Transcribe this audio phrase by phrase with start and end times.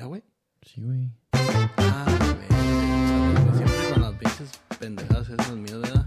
[0.00, 0.22] ¿Ya, güey?
[0.62, 1.10] Sí, güey.
[1.76, 3.54] Ah, güey.
[3.54, 6.06] Siempre con las pinches pendejadas esas mías, ¿verdad?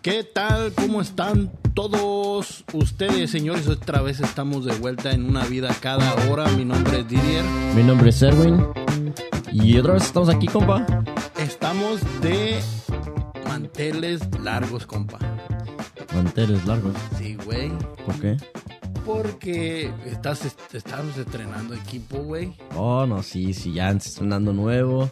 [0.00, 0.72] ¿Qué tal?
[0.74, 3.66] ¿Cómo están todos ustedes, señores?
[3.66, 6.48] Otra vez estamos de vuelta en una vida cada hora.
[6.52, 7.44] Mi nombre es Didier.
[7.74, 8.64] Mi nombre es Erwin.
[9.50, 10.86] Y otra vez estamos aquí, compa.
[11.36, 12.60] Estamos de
[13.48, 15.18] manteles largos, compa.
[16.14, 16.94] Manteles largos.
[17.18, 17.72] Sí, güey.
[18.06, 18.36] ¿Por qué?
[19.04, 22.52] Porque estás, estamos estrenando equipo, güey.
[22.76, 25.10] Oh, no, sí, sí, ya estrenando nuevo.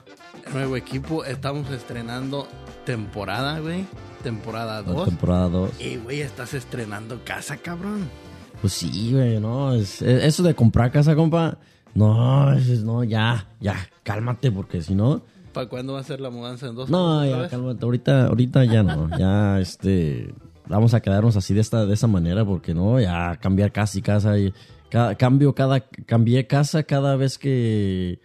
[0.53, 1.25] Nuevo equipo.
[1.25, 2.47] Estamos estrenando
[2.85, 3.85] temporada, güey.
[4.23, 5.09] Temporada 2.
[5.09, 5.71] Temporada 2.
[5.81, 8.09] Y, güey, estás estrenando casa, cabrón.
[8.61, 9.73] Pues sí, güey, no.
[9.75, 11.59] Es, es- eso de comprar casa, compa.
[11.95, 15.23] No, es, no, ya, ya, cálmate, porque si no.
[15.53, 17.51] ¿Para cuándo va a ser la mudanza en dos No, ya, vez?
[17.51, 17.85] cálmate.
[17.85, 19.09] Ahorita, ahorita ya no.
[19.19, 20.33] Ya, este.
[20.69, 24.03] Vamos a quedarnos así de esta, de esa manera, porque no, ya cambiar casa y
[24.03, 24.39] casa.
[24.39, 24.53] Y,
[24.91, 28.21] ca- cambio cada, cambié casa cada vez que,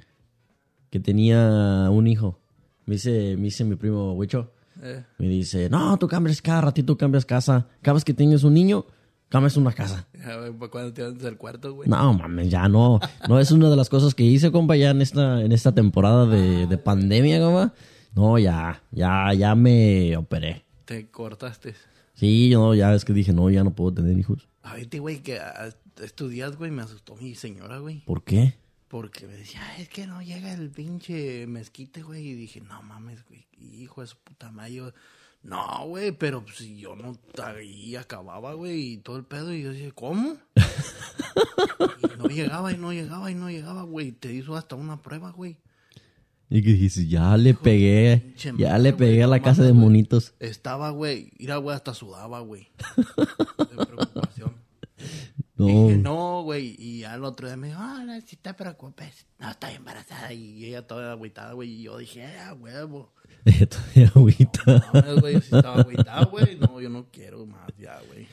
[0.89, 2.39] que tenía un hijo.
[2.85, 4.51] Me dice, me dice mi primo Huicho.
[4.81, 7.67] Eh, Me dice, no, tú cambias cada ratito, cambias casa.
[7.81, 8.85] Cada vez que tienes un niño,
[9.29, 10.07] cambias una casa.
[10.13, 11.87] ya, güey, ¿Para cuándo te vas al cuarto, güey?
[11.89, 12.99] No, mames, ya no.
[13.29, 16.25] No es una de las cosas que hice, compa, ya en esta, en esta temporada
[16.25, 17.73] de, de pandemia, compa.
[18.15, 20.65] No, ya, ya, ya me operé.
[20.85, 21.73] Te cortaste.
[22.23, 24.47] Sí, no, ya es que dije, no, ya no puedo tener hijos.
[24.61, 27.99] A ver, güey, que a- estos días, güey, me asustó mi señora, güey.
[28.05, 28.53] ¿Por qué?
[28.87, 32.25] Porque me decía, "Ay, es que no llega el pinche mezquite, güey.
[32.29, 34.75] Y dije, no mames, güey, hijo de su puta madre.
[34.75, 34.93] Yo,
[35.41, 39.53] no, güey, pero pues, si yo no ahí acababa, güey, y todo el pedo.
[39.53, 40.37] Y yo dije, ¿cómo?
[40.55, 44.13] y no llegaba, y no llegaba, y no llegaba, güey.
[44.13, 45.57] Te hizo hasta una prueba, güey.
[46.49, 50.33] Y que dijiste, ya le pegué, ya le pegué a la casa de monitos.
[50.39, 52.67] Estaba, güey, mira, güey, hasta sudaba, güey.
[53.57, 54.53] De preocupación.
[55.55, 56.75] No, Dije, no, güey.
[56.79, 59.25] Y al otro día me dijo, ah, no, si te preocupes.
[59.39, 60.33] No, estoy embarazada.
[60.33, 61.69] Y ella toda agüitada, güey.
[61.69, 63.13] Y yo dije, ah, huevo.
[63.69, 64.63] todavía agüita.
[64.93, 66.57] No, güey, sí estaba agüitada, güey.
[66.57, 68.27] No, yo no quiero más ya, güey.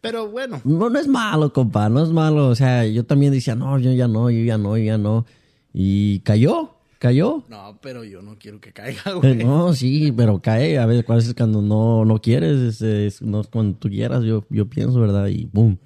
[0.00, 2.48] Pero bueno, No, no es malo, compa, no es malo.
[2.48, 5.24] O sea, yo también decía, no, yo ya no, yo ya no, yo ya no.
[5.72, 7.44] Y cayó, cayó.
[7.48, 9.34] no, pero yo no quiero que caiga, güey.
[9.44, 10.78] No, sí, pero cae.
[10.78, 14.22] A veces, a veces cuando no, no quieres, es, es- no es cuando tú quieras,
[14.24, 15.26] yo, yo pienso, ¿verdad?
[15.26, 15.78] Y boom.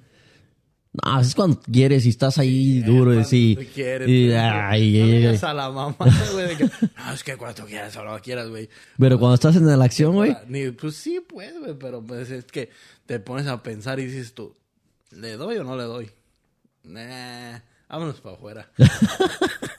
[1.03, 3.55] No, es cuando quieres y estás ahí duro y sí.
[3.75, 5.17] quieres, y, ay, No ay, le ay.
[5.17, 5.95] digas a la mamá,
[6.33, 6.57] güey,
[6.97, 8.67] no, es que cuando tú quieras, solo quieras, güey.
[8.97, 10.35] Pero cuando estás en la acción, güey,
[10.71, 12.69] pues sí, pues, güey, pero pues es que
[13.05, 14.55] te pones a pensar y dices tú,
[15.11, 16.09] ¿le doy o no le doy?
[16.83, 18.71] Nah, vámonos para afuera.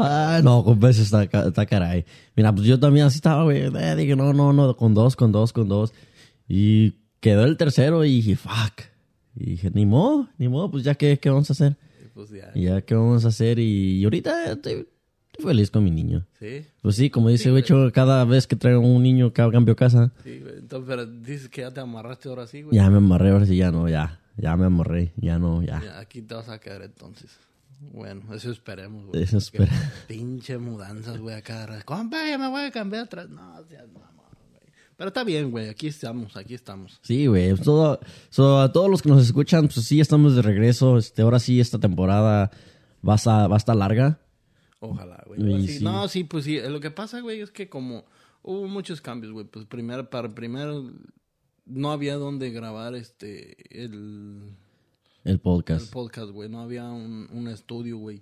[0.00, 2.04] Ah, no, compa, eso está, está caray.
[2.36, 3.62] Mira, pues yo también así estaba, güey.
[3.62, 5.92] Eh, dije, no, no, no, con dos, con dos, con dos.
[6.48, 8.82] Y quedó el tercero y dije, fuck.
[9.34, 11.76] Y dije, ni modo, ni modo, pues ya, ¿qué, qué vamos a hacer?
[12.04, 13.58] Y pues ya, ya, ¿qué vamos a hacer?
[13.58, 14.86] Y, y ahorita estoy,
[15.32, 16.26] estoy feliz con mi niño.
[16.38, 16.64] ¿sí?
[16.82, 20.58] Pues sí, como dice Becho, cada vez que traigo un niño cambio casa, Sí, güey.
[20.58, 22.74] Entonces, pero dices que ya te amarraste ahora sí, güey.
[22.74, 24.20] ya me amarré, ahora sí ya no, ya.
[24.36, 25.82] Ya me amarré, ya no, ya.
[25.84, 27.30] Ya, aquí te vas a quedar entonces.
[27.80, 29.22] Bueno, eso esperemos, güey.
[29.22, 29.70] Eso espera.
[30.08, 31.84] Pinche mudanzas, güey, a cada rato.
[31.84, 33.28] Compa, ya me voy a cambiar atrás.
[33.28, 34.62] No, seas mamón, güey.
[34.96, 35.68] Pero está bien, güey.
[35.68, 36.98] Aquí estamos, aquí estamos.
[37.02, 37.50] Sí, güey.
[37.50, 38.00] pues Todo,
[38.30, 40.98] so, a todos los que nos escuchan, pues sí, estamos de regreso.
[40.98, 42.50] Este, ahora sí, esta temporada
[43.06, 44.18] va a, estar- va a estar larga.
[44.80, 45.66] Ojalá, güey.
[45.66, 45.84] Sí, sí.
[45.84, 46.60] No, sí, pues sí.
[46.60, 48.04] Lo que pasa, güey, es que como
[48.42, 49.46] hubo muchos cambios, güey.
[49.46, 50.90] Pues primero, para primero,
[51.66, 54.56] no había dónde grabar este, el,
[55.28, 55.92] El el podcast.
[55.92, 56.48] podcast, güey.
[56.48, 58.20] No había un, un estudio, güey.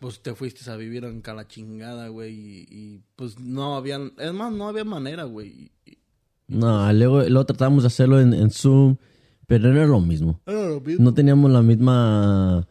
[0.00, 2.32] Pues te fuiste a vivir en la chingada, güey.
[2.34, 5.70] Y, y, pues no había, es más, no había manera, güey.
[6.46, 8.96] No, luego, luego tratamos de hacerlo en, en Zoom,
[9.46, 10.40] pero no era lo mismo.
[10.46, 11.04] Era lo mismo.
[11.04, 12.66] No teníamos la misma.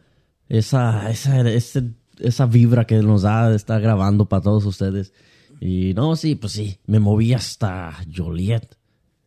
[0.50, 5.14] Esa, esa, ese- esa vibra que nos da de estar grabando para todos ustedes.
[5.60, 6.78] Y no, sí, pues sí.
[6.88, 8.76] Me moví hasta Joliet.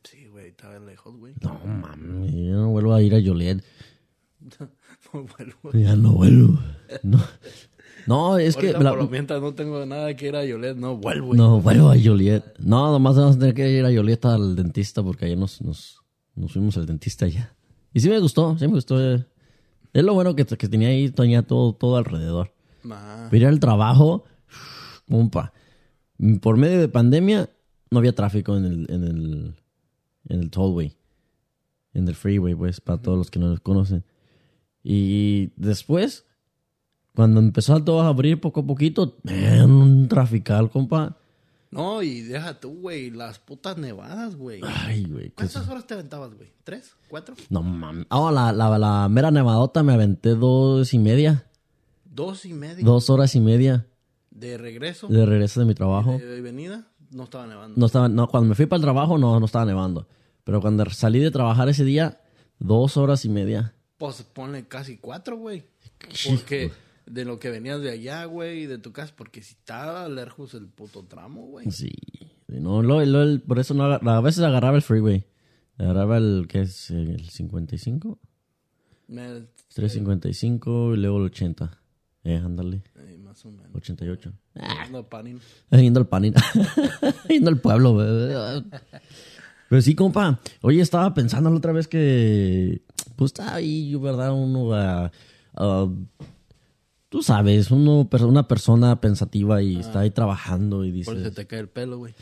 [0.05, 1.35] Sí, güey, estaba lejos, güey.
[1.43, 3.63] No, mami, yo no vuelvo a ir a Joliet.
[5.13, 5.73] No vuelvo.
[5.73, 6.59] Ya no vuelvo.
[7.03, 7.19] No,
[8.07, 8.73] no es que.
[8.73, 11.35] La- por lo mientras no tengo nada que ir a no vuelvo.
[11.35, 12.45] no vuelvo a Joliet.
[12.59, 16.01] No, nomás vamos a tener que ir a Joliet al dentista porque ayer nos, nos,
[16.35, 17.55] nos fuimos al dentista allá.
[17.93, 18.99] Y sí me gustó, sí me gustó.
[19.93, 22.53] Es lo bueno que, que tenía ahí, tenía todo, todo alrededor.
[22.85, 23.29] Nah.
[23.31, 24.25] Pero ir al trabajo,
[25.09, 25.53] compa.
[26.41, 27.49] Por medio de pandemia,
[27.91, 29.55] no había tráfico en el, en el,
[30.29, 30.97] en el tollway.
[31.93, 34.05] En el freeway, pues, para todos los que no lo conocen.
[34.83, 36.27] Y después,
[37.15, 41.17] cuando empezó a todo a abrir poco a poquito, man, un trafical, compa.
[41.71, 44.61] No, y deja tú, güey, las putas nevadas, güey.
[44.65, 45.31] Ay, güey.
[45.31, 46.51] ¿Cuántas horas te aventabas, güey?
[46.65, 46.97] ¿Tres?
[47.09, 47.37] ¿Cuatro?
[47.49, 48.07] No mames.
[48.11, 51.47] Oh, la, la, la mera nevadota me aventé dos y media.
[52.05, 53.87] dos y media dos horas y media
[54.33, 56.19] de regreso de regreso de mi trabajo.
[56.19, 57.79] de venida, no estaba nevando.
[57.79, 60.09] No estaba, no, cuando me fui para el trabajo no, no estaba nevando.
[60.43, 62.21] Pero cuando salí de trabajar ese día,
[62.59, 63.75] dos horas y media.
[64.01, 65.63] Pues ponle casi cuatro, güey.
[66.27, 66.73] Porque
[67.07, 70.55] de lo que venías de allá, güey, y de tu casa, porque si estaba lejos
[70.55, 71.71] el puto tramo, güey.
[71.71, 71.93] Sí.
[72.49, 75.27] No, lo, lo- el- por eso no, a veces agarraba el freeway.
[75.77, 76.91] Agarraba el, ¿qué es?
[76.91, 78.19] El 55.
[79.09, 79.43] Me-
[79.75, 81.79] 355 y luego el 80.
[82.25, 82.83] Eh, ándale.
[82.97, 83.75] eh, más o menos.
[83.75, 84.33] 88.
[84.91, 85.41] No, panin.
[85.71, 86.33] Yendo al panin.
[87.29, 87.93] Yendo al pueblo.
[87.95, 88.65] güey.
[89.69, 90.41] Pero sí, compa.
[90.63, 92.83] Oye, estaba pensando la otra vez que.
[93.21, 94.33] Pues está ahí, ¿verdad?
[94.33, 94.73] Uno.
[94.73, 95.11] ah,
[95.55, 95.87] ah,
[97.11, 101.31] tú sabes, uno, una persona pensativa y está ahí trabajando y Por eso dice.
[101.37, 102.15] te cae el pelo, güey.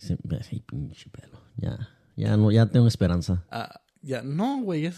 [0.00, 0.18] dice,
[0.50, 1.38] "Ay, pinche pelo.
[1.56, 3.44] Ya, ya, no, ya tengo esperanza.
[3.52, 4.90] Ah, ya, no, güey,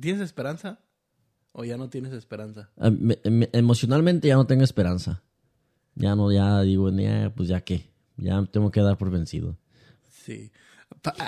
[0.00, 0.80] ¿tienes esperanza?
[1.52, 2.70] ¿O ya no tienes esperanza?
[2.78, 5.22] Ah, me- me- emocionalmente ya no tengo esperanza.
[5.94, 7.90] Ya no, ya digo, ya, pues ya qué.
[8.16, 9.58] Ya tengo que dar por vencido.
[10.24, 10.50] Sí.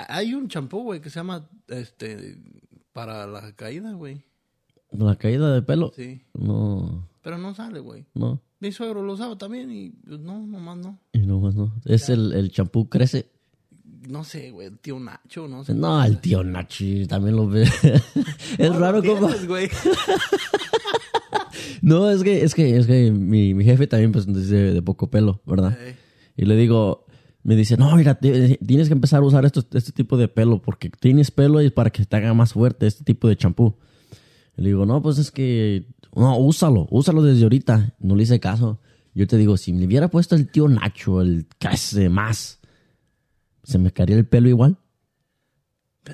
[0.09, 2.37] Hay un champú, güey, que se llama, este,
[2.95, 4.23] para la caída, güey.
[4.91, 5.91] La caída de pelo.
[5.93, 6.21] Sí.
[6.33, 8.05] No, Pero no sale, güey.
[8.13, 8.41] no.
[8.61, 10.97] Mi suegro lo usaba también y pues, no, nomás no.
[11.11, 11.73] Y no, más no.
[11.83, 13.29] Es el, el champú crece.
[14.07, 15.73] No sé, güey, el tío Nacho, no sé.
[15.73, 17.63] No, el tío Nachi también lo ve.
[18.57, 19.27] es raro como.
[19.27, 19.69] ¿Tienes, güey?
[21.81, 24.81] No, es que, es que, es que mi, mi jefe también pues es de, de
[24.81, 25.77] poco pelo, ¿verdad?
[25.79, 25.95] Eh,
[26.35, 27.04] Y le digo,
[27.45, 30.89] me dice, no, mira, tienes que empezar a usar esto, este tipo de pelo porque
[30.89, 33.75] tienes pelo y es para que te haga más fuerte este tipo de champú.
[34.55, 37.93] Le digo, no, pues es que, no, úsalo, úsalo desde ahorita.
[37.99, 38.79] No le hice caso.
[39.13, 42.61] Yo te digo, si me hubiera puesto el tío Nacho, el crece más,
[43.63, 44.79] ¿se me caería el pelo igual?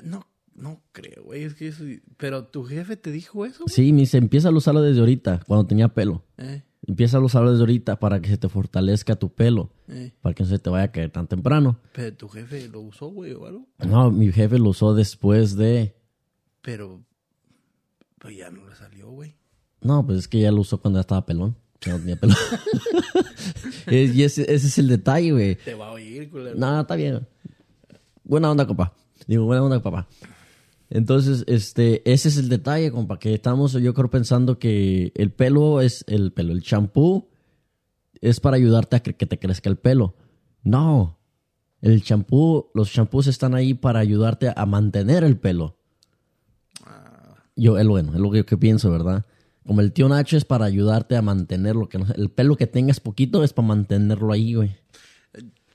[0.04, 2.02] no, no creo, güey, es que.
[2.18, 3.74] Pero tu jefe te dijo eso, güey?
[3.74, 6.26] Sí, me dice, empieza a usarlo desde ahorita, cuando tenía pelo.
[6.36, 10.12] Eh, Empieza a usarlo desde ahorita para que se te fortalezca tu pelo, eh.
[10.20, 11.78] para que no se te vaya a caer tan temprano.
[11.92, 13.68] Pero tu jefe lo usó, güey, o algo.
[13.78, 15.94] No, mi jefe lo usó después de...
[16.60, 17.04] Pero,
[18.18, 19.36] pues ya no le salió, güey.
[19.80, 21.56] No, pues es que ya lo usó cuando ya estaba pelón.
[21.80, 22.34] Ya no tenía pelo.
[23.90, 25.56] Y ese, ese es el detalle, güey.
[25.56, 26.56] Te va a oír, culero.
[26.56, 27.26] No, está bien.
[28.24, 28.94] Buena onda, compa.
[29.26, 30.06] Digo, buena onda, papá.
[30.94, 35.80] Entonces, este, ese es el detalle, compa, que estamos, yo creo, pensando que el pelo
[35.80, 37.30] es el pelo, el champú
[38.20, 40.16] es para ayudarte a que, te crezca el pelo.
[40.62, 41.18] No,
[41.80, 45.78] el champú, los champús están ahí para ayudarte a mantener el pelo.
[47.56, 49.24] Yo, es bueno, es lo que, pienso, ¿verdad?
[49.66, 53.42] Como el tío Nacho es para ayudarte a mantenerlo, que el pelo que tengas poquito
[53.42, 54.76] es para mantenerlo ahí, güey.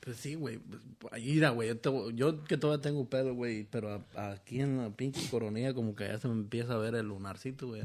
[0.07, 0.57] Pues sí, güey.
[0.99, 1.77] Pues, mira, güey.
[2.15, 3.65] Yo, que todavía tengo pedo, güey.
[3.69, 6.95] Pero a- aquí en la pinche coronilla, como que ya se me empieza a ver
[6.95, 7.81] el lunarcito, güey.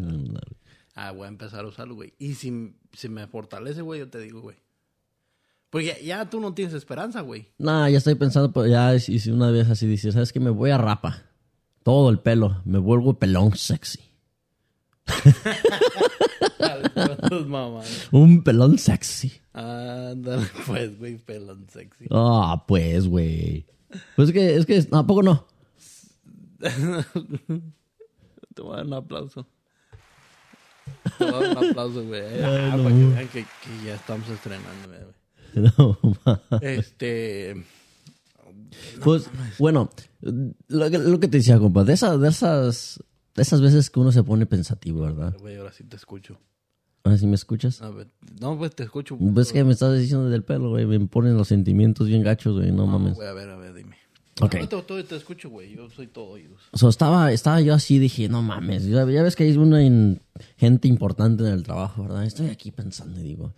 [0.94, 2.14] Ah, voy a empezar a usarlo, güey.
[2.20, 4.56] Y si, si me fortalece, güey, yo te digo, güey.
[5.70, 7.48] Pues ya, ya tú no tienes esperanza, güey.
[7.58, 10.38] Nah, ya estoy pensando, pues ya si si una vez así dices, ¿sabes qué?
[10.38, 11.24] Me voy a rapa.
[11.82, 12.62] Todo el pelo.
[12.64, 13.98] Me vuelvo pelón sexy.
[18.12, 19.41] Un pelón sexy.
[19.54, 22.06] Ándale, pues, güey, pelón sexy.
[22.10, 23.66] Ah, pues, güey.
[24.16, 25.46] Pues es que, es que, ¿a poco no?
[28.54, 29.46] Te voy a dar un aplauso.
[31.18, 32.22] Te voy a dar un aplauso, güey.
[32.42, 35.02] Ah, para que vean que, que ya estamos estrenando, güey.
[35.54, 35.98] No.
[36.60, 37.62] Este.
[39.04, 39.28] Pues,
[39.58, 39.90] bueno,
[40.68, 43.04] lo, que- lo que te decía, compa, de esas, de esas,
[43.34, 45.36] de esas veces que uno se pone pensativo, ¿verdad?
[45.40, 46.38] Güey, ahora sí te escucho.
[47.04, 47.82] Ahora sí me escuchas.
[47.82, 48.08] A ver,
[48.40, 49.16] no, pues te escucho.
[49.18, 50.86] Pues que me estás diciendo del pelo, güey.
[50.86, 52.70] Me ponen los sentimientos bien gachos, güey.
[52.70, 53.14] No, No, mames.
[53.16, 53.96] güey, a ver, a ver, dime.
[54.40, 54.54] Ok.
[54.60, 55.74] No, todo, todo te escucho, güey.
[55.74, 56.60] Yo soy todo oídos.
[56.74, 60.22] So, estaba, estaba yo así, dije, no mames, ya, ya ves que hay una in-
[60.56, 62.24] gente importante en el trabajo, ¿verdad?
[62.24, 63.52] Estoy aquí pensando y digo,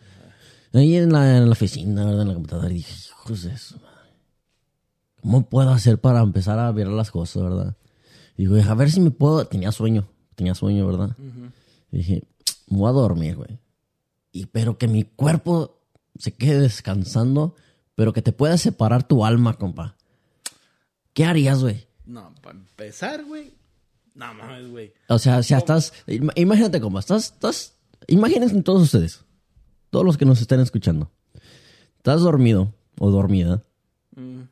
[0.72, 2.22] ahí en la, en la oficina, ¿verdad?
[2.22, 4.10] En la computadora, y dije, hijos de eso, madre.
[5.20, 7.76] ¿Cómo puedo hacer para empezar a ver las cosas, verdad?
[8.36, 11.16] Y digo, a ver si me puedo, tenía sueño, tenía sueño, ¿verdad?
[11.92, 12.24] Dije,
[12.68, 13.58] me voy a dormir, güey.
[14.32, 15.80] Y pero que mi cuerpo
[16.18, 17.54] se quede descansando,
[17.94, 19.96] pero que te pueda separar tu alma, compa.
[21.12, 21.86] ¿Qué harías, güey?
[22.06, 23.54] No, para empezar, güey.
[24.14, 24.92] No mames, güey.
[25.08, 25.92] O sea, si estás.
[26.06, 27.24] im- Imagínate cómo estás.
[27.32, 27.74] estás
[28.08, 29.24] imagínense todos ustedes.
[29.90, 31.10] Todos los que nos estén escuchando.
[31.96, 33.64] Estás dormido o dormida,
[34.16, 34.42] Mm,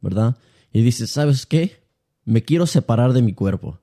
[0.00, 0.36] ¿verdad?
[0.72, 1.82] Y dices, ¿sabes qué?
[2.24, 3.80] Me quiero separar de mi cuerpo.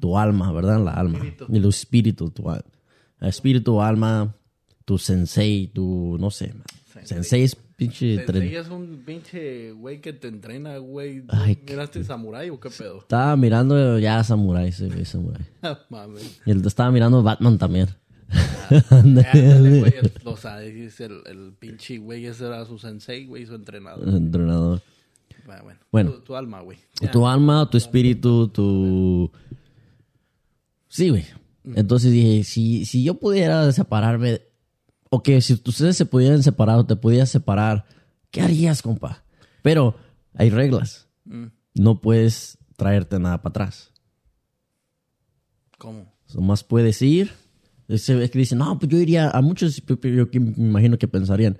[0.00, 0.82] Tu alma, ¿verdad?
[0.84, 1.18] La alma.
[1.18, 1.46] Espíritu.
[1.48, 2.64] Y el espíritu, tu al-
[3.20, 4.34] espíritu, alma,
[4.84, 6.16] tu sensei, tu.
[6.20, 6.52] No sé.
[6.54, 6.64] man.
[7.04, 8.18] Sensei es pinche.
[8.18, 11.22] Te tren- enseñas un pinche güey que te entrena, güey.
[11.28, 12.98] Ay, qué- ¿Miraste Samurai o qué pedo?
[12.98, 15.42] Estaba mirando ya Samurai, ese güey, Samurai.
[15.90, 16.40] Mames.
[16.44, 17.88] Y estaba mirando Batman también.
[18.90, 23.46] Ándale, güey, el- o sea, es el, el pinche güey, ese era su sensei, güey,
[23.46, 24.06] su entrenador.
[24.08, 24.82] Entrenador.
[25.46, 25.78] Bueno, bueno.
[25.90, 26.10] Bueno.
[26.12, 26.78] Tu, tu alma, güey.
[27.10, 29.30] Tu alma, tu espíritu, tu...
[30.88, 31.24] Sí, güey.
[31.74, 34.40] Entonces dije, si, si yo pudiera separarme,
[35.10, 37.84] o que si ustedes se pudieran separar o te pudieras separar,
[38.30, 39.24] ¿qué harías, compa?
[39.62, 39.94] Pero
[40.34, 41.08] hay reglas.
[41.24, 43.92] Mm, No puedes traerte nada para atrás.
[45.78, 46.12] ¿Cómo?
[46.34, 47.30] Nomás puedes ir.
[47.86, 47.98] Ve
[48.30, 49.96] que dicen, no, pues yo iría a muchos, yo
[50.40, 51.56] me imagino que pensarían,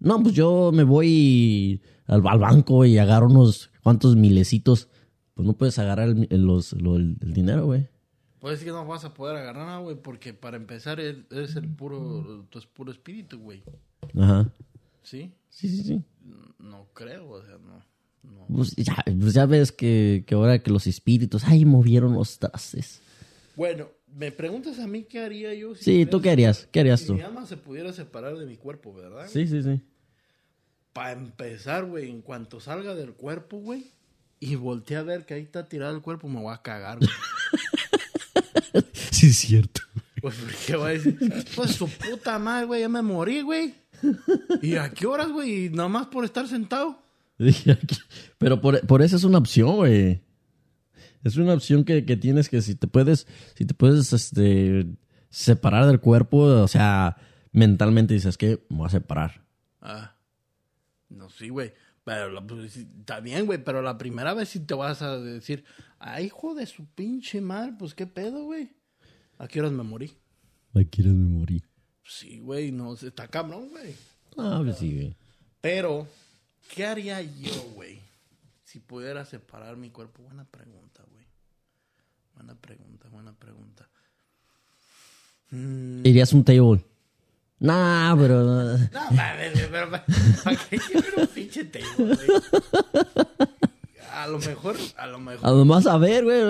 [0.00, 4.88] no, pues yo me voy al, al banco y agarro unos cuantos milecitos.
[5.34, 7.88] Pues no puedes agarrar los, el- el dinero, güey.
[8.40, 11.56] Pues es que no vas a poder agarrar nada, güey, porque para empezar es, es
[11.56, 13.62] el puro, tu es puro espíritu, güey.
[14.16, 14.52] Ajá.
[15.02, 15.32] ¿Sí?
[15.48, 16.02] Sí, sí, sí.
[16.58, 17.84] No creo, o sea, no.
[18.22, 18.46] no.
[18.48, 23.00] Pues ya, pues ya ves que, que ahora que los espíritus, ay, movieron los trastes.
[23.56, 26.68] Bueno, me preguntas a mí qué haría yo si Sí, ¿tú qué harías?
[26.70, 27.14] ¿Qué harías si tú?
[27.14, 29.26] mi alma se pudiera separar de mi cuerpo, ¿verdad?
[29.28, 29.80] Sí, sí, sí.
[30.92, 33.92] Para empezar, güey, en cuanto salga del cuerpo, güey,
[34.38, 37.10] y volteé a ver que ahí está tirado el cuerpo, me voy a cagar, güey.
[39.28, 39.80] Sí, es cierto.
[40.20, 41.18] Pues porque va a decir,
[41.54, 43.74] pues su puta madre, güey, ya me morí, güey.
[44.62, 45.66] ¿Y a qué horas, güey?
[45.66, 47.02] Y nada más por estar sentado.
[48.38, 50.22] Pero por, por eso es una opción, güey.
[51.24, 54.86] Es una opción que, que tienes que si te puedes, si te puedes este,
[55.30, 57.16] separar del cuerpo, o sea,
[57.52, 59.44] mentalmente dices que me voy a separar.
[59.80, 60.16] Ah,
[61.08, 61.72] no, sí, güey.
[62.04, 65.64] Pero la- pues, está bien, güey, pero la primera vez sí te vas a decir,
[65.98, 68.70] ay, hijo de su pinche madre, pues qué pedo, güey.
[69.38, 70.12] ¿A qué horas me morí?
[70.74, 71.62] ¿A quieres me morí?
[72.04, 73.94] Sí, güey, no, está cabrón, güey.
[74.36, 75.16] Ah, pues sí, güey.
[75.60, 76.08] Pero,
[76.74, 78.00] ¿qué haría yo, güey?
[78.64, 80.22] Si pudiera separar mi cuerpo.
[80.22, 81.26] Buena pregunta, güey.
[82.34, 83.88] Buena pregunta, buena pregunta.
[85.50, 86.84] Mm, Irías un table.
[87.60, 88.44] Nah, pero.
[88.44, 90.04] No, mames, pero ¿para
[90.44, 92.28] para qué quiero un pinche table, güey?
[94.12, 95.46] A lo mejor, a lo mejor.
[95.48, 96.40] Además, a ver, güey.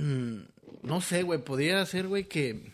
[0.00, 0.42] Mm,
[0.82, 2.72] no sé, güey, podría ser, güey, que...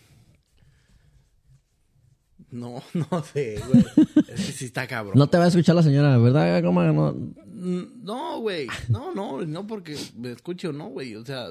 [2.50, 3.84] No, no sé, güey.
[4.28, 5.14] Es que sí está cabrón.
[5.18, 6.62] No te va a escuchar la señora, ¿verdad?
[6.62, 7.12] ¿Cómo no?
[7.12, 8.68] Mm, No, güey.
[8.88, 11.16] No, no, no porque me escuche o no, güey.
[11.16, 11.48] O sea,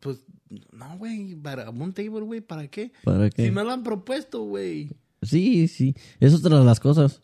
[0.00, 0.24] pues,
[0.72, 1.34] no, güey.
[1.34, 2.92] Para un table, güey, ¿para qué?
[3.04, 3.44] ¿Para qué?
[3.46, 4.90] Si me lo han propuesto, güey.
[5.22, 5.94] Sí, sí.
[6.20, 7.20] Eso es otra de las cosas.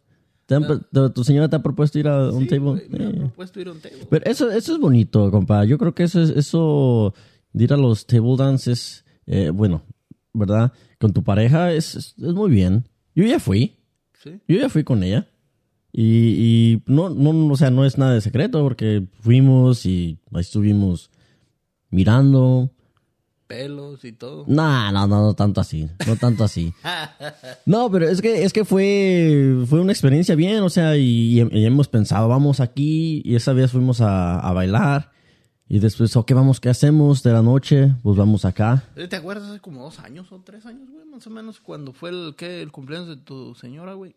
[0.46, 0.66] ¿Te han-
[1.14, 2.70] ¿Tu señora te ha propuesto ir a un Sí, table?
[2.72, 3.18] güey, me han Eh.
[3.18, 4.06] propuesto ir a un table.
[4.10, 5.64] Pero eso, eso es bonito, compa.
[5.64, 7.14] Yo creo que eso es, eso,
[7.52, 9.82] de ir a los table dances, eh, bueno,
[10.32, 10.72] ¿verdad?
[10.98, 12.88] Con tu pareja es, es, es muy bien.
[13.14, 13.76] Yo ya fui,
[14.22, 14.38] Sí.
[14.46, 15.26] yo ya fui con ella.
[15.92, 20.40] Y, y no, no, o sea, no es nada de secreto porque fuimos y ahí
[20.42, 21.10] estuvimos
[21.90, 22.70] mirando.
[23.46, 24.44] Pelos y todo.
[24.46, 26.72] No, no, no, no tanto así, no tanto así.
[27.66, 31.64] No, pero es que, es que fue, fue una experiencia bien, o sea, y, y
[31.64, 35.10] hemos pensado, vamos aquí, y esa vez fuimos a, a bailar,
[35.70, 37.94] y después, ok, vamos, ¿qué hacemos de la noche?
[38.02, 38.82] Pues vamos acá.
[39.08, 41.06] ¿Te acuerdas hace como dos años o tres años, güey?
[41.06, 42.60] Más o menos cuando fue el, ¿qué?
[42.60, 44.14] el cumpleaños de tu señora, güey.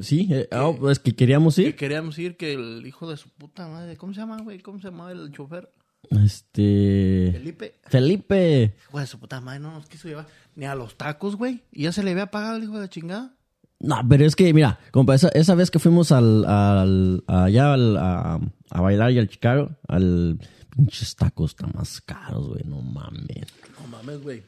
[0.00, 1.76] Sí, eh, ah, pues que queríamos Que ir.
[1.76, 4.58] queríamos ir, que el hijo de su puta madre, ¿cómo se llama, güey?
[4.60, 5.70] ¿Cómo se llamaba el chofer?
[6.10, 7.30] Este...
[7.32, 7.74] Felipe.
[7.88, 8.74] Felipe.
[8.88, 10.26] Hijo de su puta madre, no nos quiso llevar
[10.56, 11.62] ni a los tacos, güey.
[11.70, 13.34] Y ya se le había pagado el hijo de la chingada.
[13.80, 17.96] No, pero es que, mira, compa, esa, esa vez que fuimos al, al allá al-
[17.96, 20.38] a, a bailar y al Chicago, al
[20.74, 23.46] pinches tacos tan más caros, güey, no mames.
[23.80, 24.42] No mames, güey.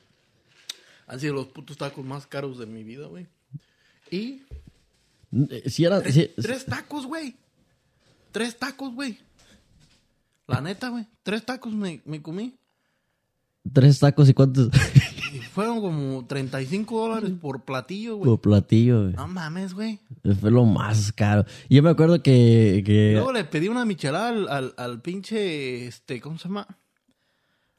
[1.07, 3.26] Han sido los putos tacos más caros de mi vida, güey.
[4.11, 4.43] Y
[5.50, 5.85] Eh, si-
[6.37, 7.37] tres tacos, güey.
[8.33, 9.19] Tres tacos, güey.
[10.47, 11.07] La neta, güey.
[11.23, 12.57] Tres tacos me, me comí.
[13.73, 14.69] tres tacos y cuántos
[15.55, 18.29] fueron como 35 dólares por platillo, güey.
[18.29, 19.13] por platillo, güey.
[19.15, 20.01] No mames, güey.
[20.41, 21.45] Fue lo más caro.
[21.71, 26.21] Yo me acuerdo que, que luego le pedí una michelada al, al, al pinche, este,
[26.21, 26.67] ¿cómo se llama?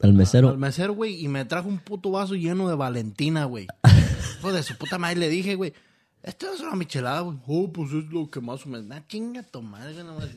[0.00, 3.66] al mesero, Al mesero, güey, y me trajo un puto vaso lleno de Valentina, güey.
[4.38, 5.74] Hijo de su puta madre, le dije, güey,
[6.22, 7.36] esto es una michelada, güey.
[7.46, 8.86] Oh, pues es lo que más o menos.
[8.90, 10.28] Ah, chinga tu madre, güey.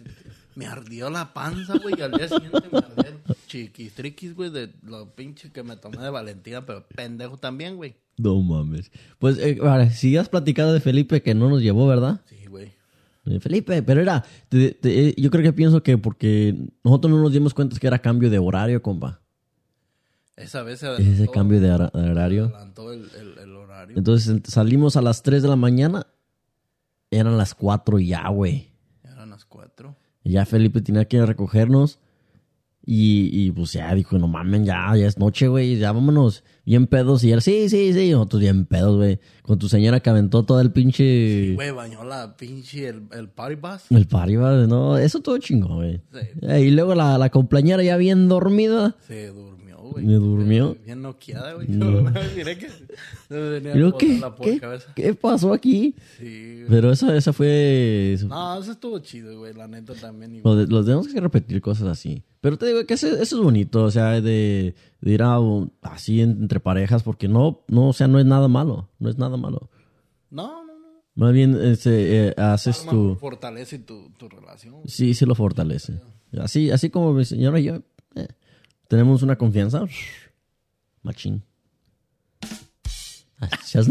[0.60, 5.10] Me ardió la panza, güey, y al día siguiente me ardieron chiquistriquis, güey, de lo
[5.16, 7.96] pinche que me tomé de Valentina, pero pendejo también, güey.
[8.18, 8.92] no mames.
[9.20, 12.20] Pues, eh, ahora, si has platicado de Felipe que no nos llevó, ¿verdad?
[12.26, 12.74] Sí, güey.
[13.26, 17.22] Eh, Felipe, pero era, te- te- eh, yo creo que pienso que porque nosotros no
[17.22, 19.22] nos dimos cuenta que era cambio de horario, compa.
[20.36, 22.44] Esa vez se Ese adelantó, cambio de hora- de horario.
[22.46, 23.98] adelantó el, el, el horario.
[23.98, 26.08] Entonces ent- salimos a las 3 de la mañana,
[27.12, 28.69] eran las 4 ya, güey.
[30.32, 32.00] Ya Felipe tenía que recogernos
[32.86, 36.44] Y, y pues ya dijo, no mamen, ya, ya es noche, güey, ya vámonos.
[36.66, 37.24] Bien pedos.
[37.24, 38.12] Y él, sí, sí, sí.
[38.12, 39.20] Nosotros bien pedos, güey.
[39.44, 41.54] Con tu señora que aventó todo el pinche.
[41.54, 43.92] Güey, bañó la pinche el, el party bus.
[43.92, 46.02] El party, va, no, eso todo chingón, güey.
[46.14, 46.20] Sí.
[46.42, 48.96] Eh, Y luego la, la compañera ya bien dormida.
[49.08, 49.59] Se durmió,
[49.92, 50.06] güey.
[50.06, 50.76] ¿Me durmió?
[50.86, 51.68] Bien noqueada, güey.
[51.68, 52.02] No.
[52.36, 52.68] Miré que
[53.28, 54.94] Pero, botar ¿qué, la qué, cabeza.
[54.96, 55.96] ¿qué pasó aquí?
[56.18, 56.66] Sí, güey.
[56.70, 58.18] Pero esa, esa fue...
[58.28, 59.54] No, eso estuvo chido, güey.
[59.54, 60.36] La neta también.
[60.38, 62.24] y- Lo de- Los tenemos que repetir cosas así.
[62.42, 65.72] Pero te digo que eso, eso es bonito, o sea, de, de ir a un-
[65.82, 69.18] así en- entre parejas, porque no, no, o sea, no es nada malo, no es
[69.18, 69.70] nada malo.
[70.32, 70.80] No, no, no.
[71.16, 73.16] Más bien este, eh, haces tu...
[73.16, 74.76] Fortalece tu, tu relación.
[74.76, 74.88] güey.
[74.88, 76.00] Sí, sí lo fortalece.
[76.40, 77.82] Así, así como mi señora y yo,
[78.90, 79.86] tenemos una confianza.
[81.04, 81.42] Machín.
[83.64, 83.90] Seas-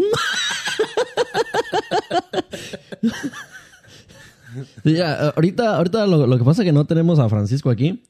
[4.82, 8.04] Sí, ya, ahorita, ahorita lo, lo que pasa es que no tenemos a Francisco aquí.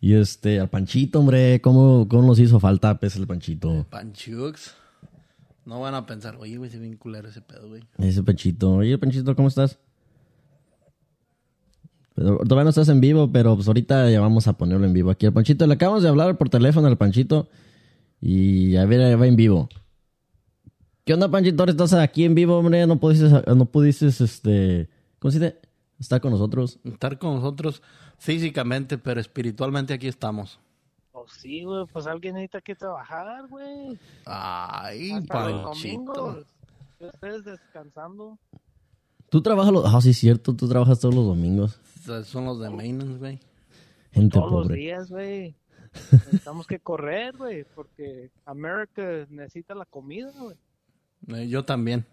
[0.00, 3.86] Y este, al Panchito, hombre, ¿cómo, cómo nos hizo falta pues, el Panchito?
[3.90, 4.74] Panchux.
[5.64, 7.82] No van a pensar, oye, güey, se bien culero ese pedo, güey.
[7.98, 8.74] Ese Panchito.
[8.74, 9.78] Oye, Panchito, ¿cómo estás?
[12.18, 15.26] Todavía no estás en vivo, pero pues ahorita ya vamos a ponerlo en vivo aquí.
[15.26, 17.48] al Panchito, le acabamos de hablar por teléfono al Panchito.
[18.20, 19.68] Y a ver, ahí va en vivo.
[21.04, 21.62] ¿Qué onda, Panchito?
[21.62, 22.86] Ahora estás aquí en vivo, hombre.
[22.86, 24.88] No pudiste, no pudiste, este...
[25.18, 25.56] ¿Cómo se dice?
[25.98, 26.78] Estar con nosotros.
[26.84, 27.82] Estar con nosotros
[28.18, 30.60] físicamente, pero espiritualmente aquí estamos.
[31.12, 33.98] Pues sí, güey, pues alguien necesita que trabajar, güey.
[34.24, 36.12] Ay, Hasta los Panchito.
[36.12, 36.46] domingos.
[37.00, 38.38] Ustedes descansando.
[39.30, 39.84] Tú trabajas los...
[39.86, 40.54] Ah, sí, es cierto.
[40.54, 41.80] Tú trabajas todos los domingos.
[42.24, 43.40] Son los de maintenance, güey.
[44.12, 45.54] Gente Todos los días, güey.
[46.12, 50.56] Necesitamos que correr, güey, porque América necesita la comida, güey.
[51.42, 52.06] Eh, Yo también.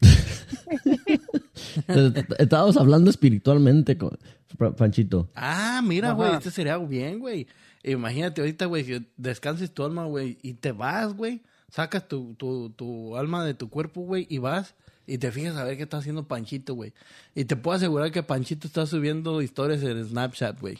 [2.38, 4.18] Estábamos hablando espiritualmente con
[4.56, 5.28] Pa- Panchito.
[5.34, 7.46] Ah, mira, güey, este sería bien, güey.
[7.84, 11.42] Imagínate ahorita, güey, que descanses tu alma, güey, y te vas, güey.
[11.70, 14.74] Sacas tu, tu, tu alma de tu cuerpo, güey, y vas
[15.08, 16.92] y te fijas a ver qué está haciendo Panchito, güey.
[17.34, 20.78] Y te puedo asegurar que Panchito está subiendo historias en Snapchat, güey.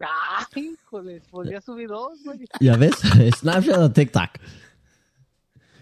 [0.00, 2.40] Ay, híjole, pues ya subí dos, güey.
[2.60, 2.94] ¿Ya ves?
[3.38, 4.30] Snapchat o TikTok.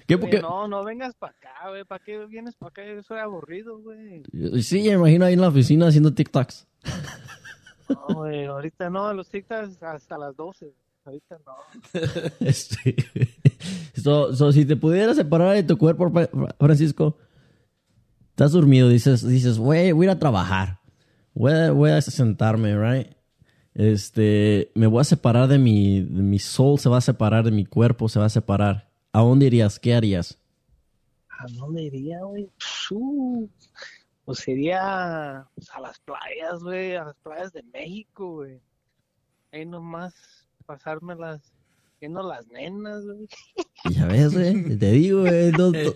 [0.06, 0.18] ¿Qué?
[0.18, 0.40] Porque...
[0.40, 1.84] No, no vengas para acá, güey.
[1.84, 2.82] ¿Para qué vienes para acá?
[2.86, 4.22] Yo soy aburrido, güey.
[4.62, 6.66] Sí, me imagino ahí en la oficina haciendo TikToks.
[7.88, 10.72] No, güey, ahorita no, los TikToks hasta las 12.
[11.04, 12.00] Ahorita no.
[12.40, 12.96] Este,
[13.96, 16.28] so, so, si te pudieras separar de tu cuerpo, Fra-
[16.58, 17.16] Francisco,
[18.36, 20.78] estás dormido, dices, dices, güey, voy a ir a trabajar.
[21.32, 23.08] Voy a, voy a sentarme, right?
[23.72, 27.50] Este, me voy a separar de mi, de mi soul, se va a separar de
[27.50, 28.90] mi cuerpo, se va a separar.
[29.10, 29.78] ¿A dónde irías?
[29.78, 30.38] ¿Qué harías?
[31.30, 32.50] ¿A dónde iría, güey?
[34.26, 38.60] Pues iría pues, a las playas, güey, a las playas de México, güey.
[39.50, 40.12] Ahí nomás
[40.66, 41.40] pasármelas
[42.02, 43.26] viendo las nenas, güey.
[43.94, 45.52] Ya ves, güey, te digo, güey.
[45.52, 45.92] no- no-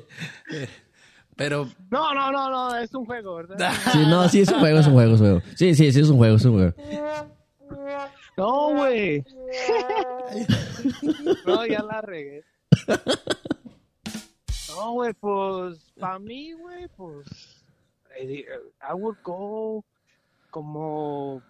[1.41, 3.57] Pero, No, no, no, no, es un juego, ¿verdad?
[3.93, 5.43] Sí, no, sí, es un juego, es un juego, es un juego.
[5.57, 6.75] Sí, sí, sí, es un juego, es un juego.
[8.37, 9.25] No, güey.
[11.47, 12.45] No, ya la regué.
[14.69, 17.27] No, güey, pues, para mí, güey, pues,
[18.21, 19.83] I would go
[20.51, 21.41] como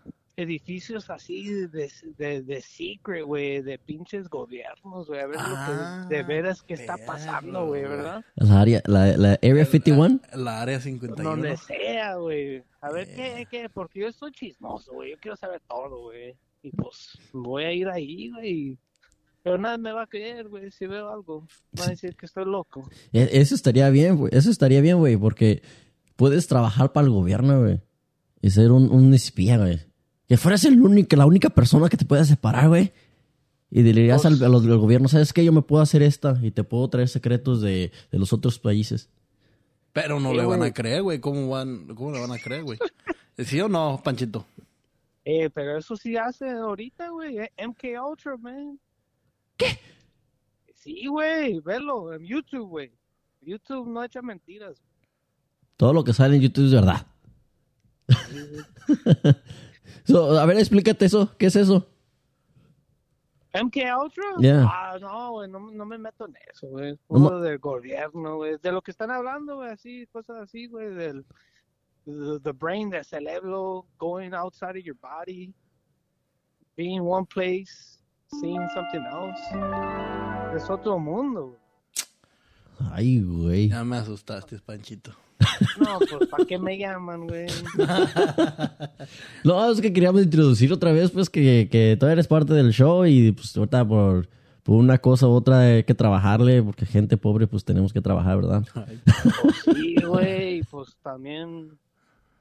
[0.42, 6.08] edificios así de, de, de secret, güey, de pinches gobiernos, güey, a ver Ah, lo
[6.08, 7.82] que de veras que está pasando, güey.
[7.82, 8.24] ¿verdad?
[8.36, 10.20] La área, la, la Area 51.
[10.34, 11.30] la área 51.
[11.30, 12.62] Donde sea, güey.
[12.80, 15.10] A ver qué, qué, porque yo estoy chismoso, güey.
[15.12, 16.34] Yo quiero saber todo, güey.
[16.62, 18.78] Y pues voy a ir ahí, güey.
[19.42, 21.46] Pero nadie me va a creer, güey, si veo algo.
[21.78, 22.88] Va a decir que estoy loco.
[23.12, 24.30] E- Eso estaría bien, güey.
[24.34, 25.62] Eso estaría bien, güey, porque
[26.16, 27.80] puedes trabajar para el gobierno, güey.
[28.42, 29.80] Y ser un, un espía, güey.
[30.30, 32.92] Que fueras el único, la única persona que te pueda separar, güey.
[33.68, 35.44] Y le dirías al, a los del gobierno, ¿sabes qué?
[35.44, 39.08] Yo me puedo hacer esta y te puedo traer secretos de, de los otros países.
[39.92, 41.18] Pero no Sí, le van a creer, güey.
[41.18, 42.78] ¿Cómo, van, ¿Cómo le van a creer, güey?
[43.38, 44.46] ¿Sí o no, Panchito?
[45.24, 47.38] Eh, pero eso sí hace ahorita, güey.
[47.38, 48.78] eh, MK Ultra, man.
[49.56, 49.66] ¿Qué?
[50.76, 51.58] Sí, güey.
[51.58, 52.92] Velo en YouTube, güey.
[53.40, 54.80] YouTube no echa mentiras.
[55.76, 57.04] Todo lo que sale en YouTube es verdad.
[60.04, 61.34] So, a ver, explícate eso.
[61.38, 61.86] ¿Qué es eso?
[63.52, 64.24] MK Ultra?
[64.38, 64.64] Yeah.
[64.64, 66.92] Ah, no, güey, no, no me meto en eso, güey.
[66.92, 68.58] No Puro del gobierno, güey.
[68.62, 71.24] De lo que están hablando, güey, así, cosas así, güey, del
[72.04, 75.52] the, the brain, del cerebro, going outside of your body,
[76.76, 77.98] being one place,
[78.40, 79.40] seeing something else.
[80.54, 81.60] Es otro mundo, güey.
[82.92, 83.68] Ay, güey.
[83.68, 85.12] Ya me asustaste, Panchito.
[85.78, 87.46] No, pues, ¿para qué me llaman, güey?
[89.44, 93.06] No, es que queríamos introducir otra vez, pues, que, que tú eres parte del show
[93.06, 94.28] y pues ahorita por,
[94.62, 98.36] por una cosa u otra hay que trabajarle, porque gente pobre, pues tenemos que trabajar,
[98.36, 98.62] ¿verdad?
[98.74, 101.78] Pues sí, güey, pues también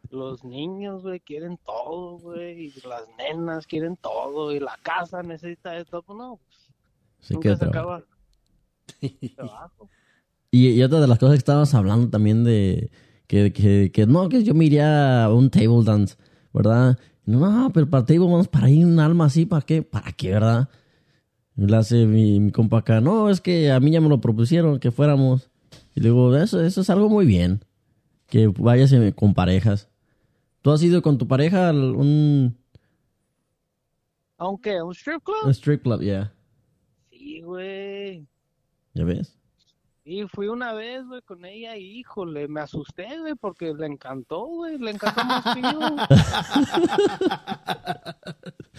[0.09, 5.77] los niños, güey, quieren todo, güey, y las nenas quieren todo, y la casa necesita
[5.77, 6.69] esto, pues no, pues,
[7.21, 8.03] Sí nunca que se acaba
[9.01, 9.89] el trabajo.
[10.51, 12.91] Y, y otra de las cosas que estábamos hablando también de
[13.27, 16.15] que, que, que no, que yo me iría a un table dance,
[16.51, 16.97] ¿verdad?
[17.25, 19.83] No, pero para table vamos para ir un alma así, ¿para qué?
[19.83, 20.67] ¿Para qué, verdad?
[21.55, 24.19] Y le hace mi, mi compa acá, no, es que a mí ya me lo
[24.19, 25.51] propusieron que fuéramos.
[25.93, 27.63] Y digo, eso, eso es algo muy bien,
[28.27, 29.89] que vayas con parejas.
[30.63, 32.57] ¿Tú has ido con tu pareja a un,
[34.37, 36.01] Aunque un strip club, un strip club?
[36.01, 36.33] Yeah.
[37.11, 38.27] sí, güey.
[38.95, 39.38] ¿Ya ves?
[40.09, 44.47] Y fui una vez, güey, con ella y híjole, me asusté, güey, porque le encantó,
[44.47, 45.79] güey, le encantó más que yo.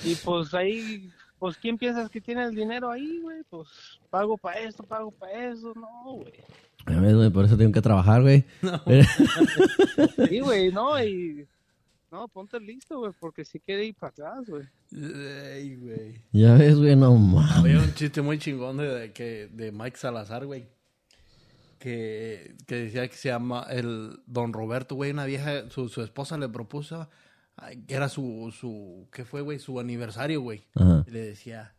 [0.11, 3.45] y pues ahí, pues, ¿quién piensas que tiene el dinero ahí, güey?
[3.49, 3.69] Pues,
[4.11, 6.33] pago para esto, pago para eso, no, güey.
[6.89, 8.45] Ya ves, güey, por eso tengo que trabajar, güey.
[10.29, 11.47] Sí, güey, no, y...
[12.11, 14.65] No, ponte listo, güey, porque si quiere ir para atrás, güey.
[16.33, 17.53] Ya ves, güey, no mames.
[17.53, 20.67] Había un chiste muy chingón de, de que, de Mike Salazar, güey.
[21.81, 25.13] Que, que decía que se llama el Don Roberto, güey.
[25.13, 27.09] Una vieja, su, su esposa le propuso
[27.57, 29.59] ay, que era su, su, ¿qué fue, güey?
[29.59, 30.67] Su aniversario, güey.
[30.75, 31.05] Ajá.
[31.07, 31.75] Y le decía,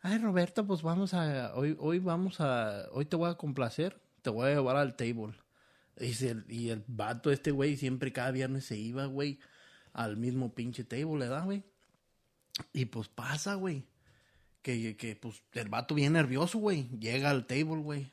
[0.00, 4.30] ay, Roberto, pues vamos a, hoy, hoy vamos a, hoy te voy a complacer, te
[4.30, 5.34] voy a llevar al table.
[5.98, 9.38] Dice, el- y el vato este, güey, siempre cada viernes se iba, güey,
[9.92, 11.62] al mismo pinche table, ¿verdad, güey?
[12.72, 13.84] Y pues pasa, güey.
[14.62, 16.88] Que, que pues el vato bien nervioso, güey.
[16.98, 18.10] Llega al table, güey.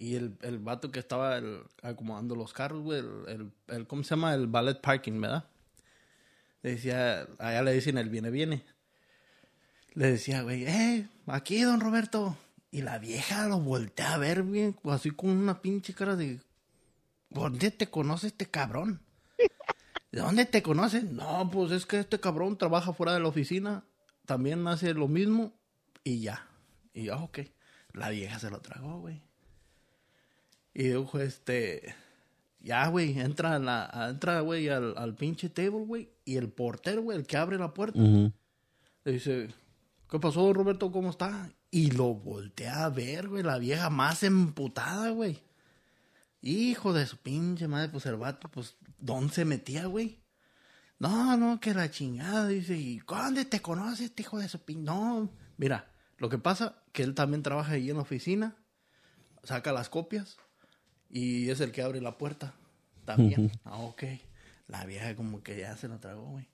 [0.00, 1.42] Y el, el vato que estaba
[1.82, 3.00] acomodando los carros, güey.
[3.00, 4.32] El, el, ¿Cómo se llama?
[4.32, 5.44] El ballet parking, ¿verdad?
[6.62, 8.64] Le decía, allá le dicen el viene, viene.
[9.92, 12.38] Le decía, güey, eh, aquí, don Roberto.
[12.70, 16.40] Y la vieja lo voltea a ver, güey, así con una pinche cara de...
[17.28, 19.02] ¿Dónde te conoce este cabrón?
[20.12, 21.04] ¿De dónde te conoces?
[21.04, 23.84] No, pues es que este cabrón trabaja fuera de la oficina,
[24.24, 25.52] también hace lo mismo
[26.04, 26.46] y ya.
[26.94, 27.40] Y yo, ok.
[27.92, 29.29] La vieja se lo tragó, güey.
[30.72, 31.94] Y dijo, este,
[32.60, 36.10] ya, güey, entra, la, entra, güey, al, al pinche table, güey.
[36.24, 39.48] Y el portero, güey, el que abre la puerta, le dice,
[40.08, 40.92] ¿qué pasó, Roberto?
[40.92, 41.50] ¿Cómo está?
[41.70, 45.42] Y lo voltea a ver, güey, la vieja más emputada, güey.
[46.42, 50.20] Hijo de su pinche madre, pues el vato, pues, ¿dónde se metía, güey?
[50.98, 54.82] No, no, que la chingada, dice, ¿y dónde te conoces, este hijo de su pinche?
[54.82, 58.56] No, mira, lo que pasa, que él también trabaja ahí en la oficina,
[59.42, 60.36] saca las copias
[61.10, 62.54] y es el que abre la puerta
[63.04, 63.50] también.
[63.64, 64.04] ah, ok.
[64.68, 66.48] La vieja como que ya se lo tragó, güey.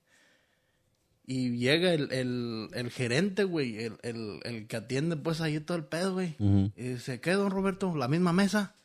[1.29, 5.77] Y llega el, el, el gerente, güey, el, el, el que atiende pues ahí todo
[5.77, 6.35] el pedo, güey.
[6.39, 7.93] Y dice, ¿qué, don Roberto?
[7.95, 8.75] ¿La misma mesa?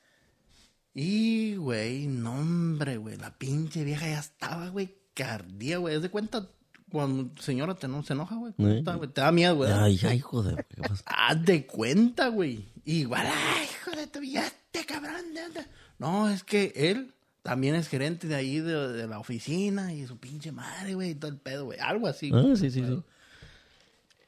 [0.92, 5.94] Y, güey, no, hombre, güey, la pinche vieja ya estaba, güey, que ardía, güey.
[5.94, 6.48] ¿Es de cuenta
[6.90, 8.52] cuando señora te no, se enoja, ¿Eh?
[8.58, 8.82] güey?
[8.82, 9.72] Te da miedo, güey.
[9.72, 10.56] Ay, ay, hijo de...
[10.68, 11.04] ¿qué pasa?
[11.06, 12.68] Haz de cuenta, güey.
[12.84, 14.44] Igual, ay, hijo de tu vida,
[14.92, 15.34] cabrón.
[15.34, 15.66] de- de-".
[15.98, 20.18] No, es que él también es gerente de ahí, de, de la oficina, y su
[20.18, 21.78] pinche madre, güey, y todo el pedo, güey.
[21.80, 22.30] Algo así.
[22.34, 22.56] Ah, güey.
[22.56, 23.02] sí, sí, sí.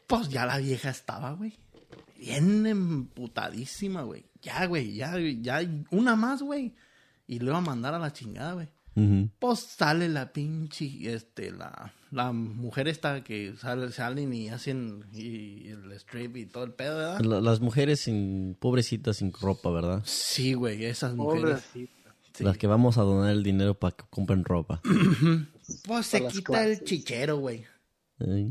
[0.07, 1.57] Pues ya la vieja estaba, güey.
[2.19, 4.25] Bien emputadísima, güey.
[4.43, 6.75] Ya, güey, ya, ya, una más, güey.
[7.27, 8.69] Y le iba a mandar a la chingada, güey.
[9.39, 15.69] Pues sale la pinche, este, la, la mujer esta que sale, salen y hacen y,
[15.69, 17.21] el strip y todo el pedo, ¿verdad?
[17.21, 18.57] La- las mujeres sin...
[18.61, 20.03] Pobrecitas sin ropa, ¿verdad?
[20.05, 21.63] Sí, güey, esas mujeres.
[21.73, 21.89] Sí.
[22.39, 24.81] Las que vamos a donar el dinero para que compren ropa.
[25.87, 27.65] Pues se quita el chichero, güey.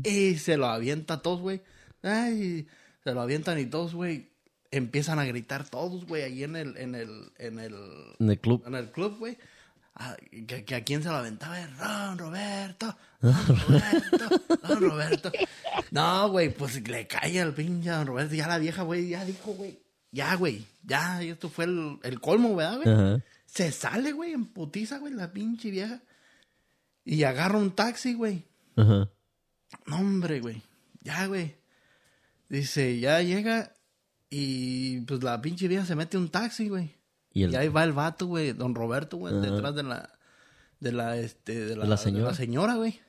[0.04, 1.62] Y se lo avienta a todos, güey.
[2.02, 2.66] Ay,
[3.02, 4.30] se lo avientan y todos, güey,
[4.70, 7.74] empiezan a gritar todos, güey, ahí en el, en el, en el,
[8.18, 8.62] En el club.
[8.66, 9.38] en el club, güey.
[9.96, 10.16] Ah,
[10.48, 11.56] que, que a quién se lo aventaba,
[12.08, 15.32] Don Roberto, Don Roberto, Don Roberto.
[15.92, 18.34] No, güey, pues le cae al pinche Don Roberto.
[18.34, 19.78] Ya la vieja, güey, ya dijo, güey,
[20.10, 23.22] ya, güey, ya, esto fue el, el colmo, ¿verdad, güey?
[23.46, 26.00] Se sale, güey, en putiza, güey, la pinche vieja.
[27.04, 28.42] Y agarra un taxi, güey.
[28.76, 29.08] Ajá.
[29.86, 30.62] No, hombre, güey.
[31.02, 31.54] Ya, güey.
[32.48, 33.74] Dice, ya llega
[34.30, 36.90] y pues la pinche vieja se mete un taxi, güey.
[37.34, 37.52] Y el...
[37.52, 40.08] Y ahí va el vato, güey, don Roberto, güey, detrás de la,
[40.80, 42.24] de la, este, de la, De la señora.
[42.24, 43.00] de la señora, güey.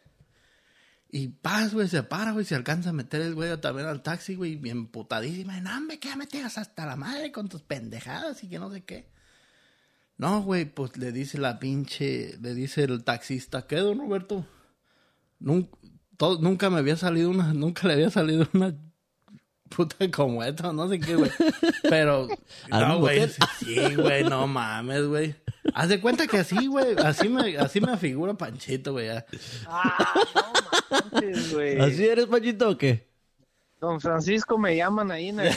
[1.09, 4.35] Y paz, güey, se para, güey, se alcanza a meter el güey también al taxi,
[4.35, 5.57] güey, bien putadísima.
[5.61, 8.69] No, hombre, que ya me tengas hasta la madre con tus pendejadas y que no
[8.71, 9.07] sé qué.
[10.17, 14.45] No, güey, pues le dice la pinche, le dice el taxista, ¿qué, don Roberto?
[15.39, 15.77] Nunca,
[16.17, 18.75] todo- nunca me había salido una, nunca le había salido una
[19.69, 21.32] puta como esta, no sé qué, güey.
[21.84, 22.28] Pero,
[22.71, 23.28] ¿Al no, güey,
[23.60, 25.36] sí, güey, no mames, güey.
[25.73, 29.10] Haz de cuenta que así, güey, así me, así me afigura Panchito, güey.
[29.67, 31.80] Ah, no manches, güey.
[31.80, 33.08] ¿Así eres, Panchito, o qué?
[33.80, 35.54] Don Francisco me llaman ahí en el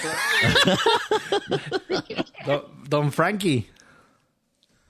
[2.46, 3.70] Don, don Frankie.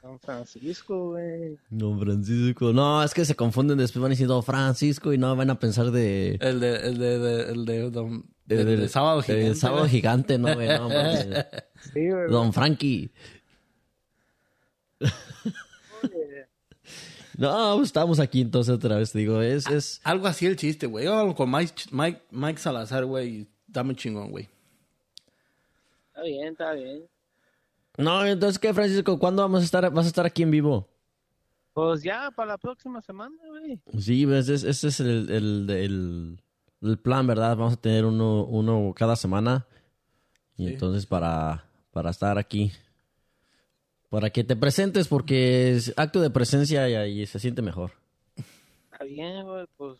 [0.08, 1.58] Don Francisco, güey.
[1.68, 2.72] Don Francisco.
[2.72, 6.38] No, es que se confunden después van diciendo Francisco y no van a pensar de...
[6.40, 9.54] El de, el de, de- el de, don, de- de- de- de sábado de gigante.
[9.54, 9.90] sábado güey.
[9.90, 10.68] gigante, no, güey.
[10.68, 11.26] No, mames.
[11.92, 12.30] Sí, güey.
[12.30, 13.10] Don Frankie.
[17.36, 20.00] No, pues estamos aquí entonces otra vez, te digo, es, es...
[20.04, 21.04] Algo así el chiste, güey.
[21.04, 24.48] Yo hablo con Mike, Mike, Mike Salazar, güey, dame chingón, güey.
[26.08, 27.02] Está bien, está bien.
[27.98, 29.18] No, entonces, ¿qué, Francisco?
[29.18, 30.88] ¿Cuándo vamos a estar, vas a estar aquí en vivo?
[31.74, 33.78] Pues ya para la próxima semana, güey.
[34.00, 36.40] Sí, pues, ese, ese es el, el, el-
[36.80, 37.56] el plan, ¿verdad?
[37.56, 39.66] Vamos a tener uno, uno cada semana.
[40.56, 40.72] Y Sí.
[40.72, 42.72] entonces para, para estar aquí.
[44.10, 47.92] Para que te presentes, porque es acto de presencia y, y se siente mejor.
[48.92, 49.66] Está bien, güey.
[49.76, 49.98] Pues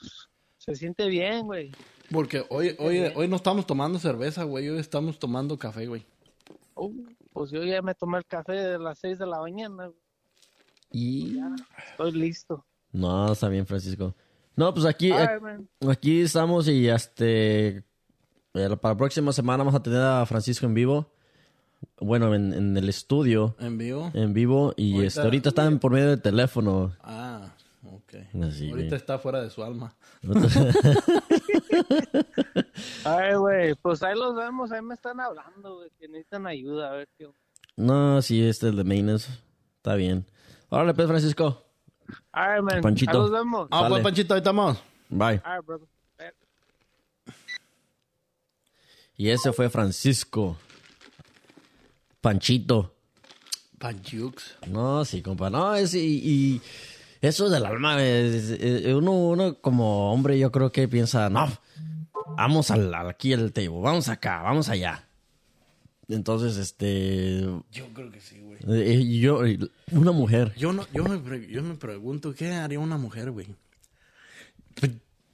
[0.57, 1.73] se siente bien, güey.
[2.11, 4.69] Porque hoy, hoy, hoy no estamos tomando cerveza, güey.
[4.69, 6.05] Hoy estamos tomando café, güey.
[6.75, 6.93] Uh,
[7.39, 9.91] pues yo ya me tomé el café de las 6 de la mañana.
[10.91, 11.39] Y...
[11.91, 12.65] Estoy listo.
[12.93, 14.15] No, está bien, Francisco.
[14.57, 17.69] No, pues aquí, right, aquí estamos y este...
[17.79, 17.83] eh,
[18.81, 21.13] Para la próxima semana vamos a tener a Francisco en vivo.
[22.01, 23.55] Bueno, en, en el estudio.
[23.61, 24.11] En vivo.
[24.15, 24.75] En vivo.
[24.77, 26.93] Y Ahorita- este, ahorita están por medio del teléfono.
[27.03, 28.15] Ah, ok.
[28.45, 29.95] Así, Ahorita está fuera de su alma.
[33.05, 36.93] Ay, güey, pues ahí los vemos, ahí me están hablando, güey, que necesitan ayuda, a
[36.93, 37.29] ver qué.
[37.77, 39.31] No, sí, este es el de maintenance.
[39.77, 40.27] Está bien.
[40.69, 41.65] Órale, pues, Francisco.
[42.33, 43.11] Right, man, Panchito.
[43.13, 43.69] ahí los vemos.
[43.71, 44.79] Ah, pues, Panchito, ahí estamos.
[45.09, 45.41] Bye.
[45.65, 45.89] Brother.
[46.19, 46.33] Eh,
[49.17, 50.57] Y ese fue Francisco.
[52.21, 52.95] Panchito.
[53.79, 54.57] Panchux.
[54.67, 55.51] No, sí, compa.
[55.51, 56.63] No, es y, y
[57.21, 58.03] eso del alma.
[58.03, 61.49] es- es- uno, uno como hombre, yo creo que piensa, no,
[62.37, 65.05] vamos al, aquí al table, vamos acá, vamos allá.
[66.09, 68.59] Entonces, este, Yo creo que sí, güey.
[68.67, 69.41] eh, yo,
[69.93, 70.55] una mujer.
[70.57, 73.47] Yo, no, yo, me, pre- yo me pregunto, ¿qué haría una mujer, güey?
[74.75, 74.93] Pues,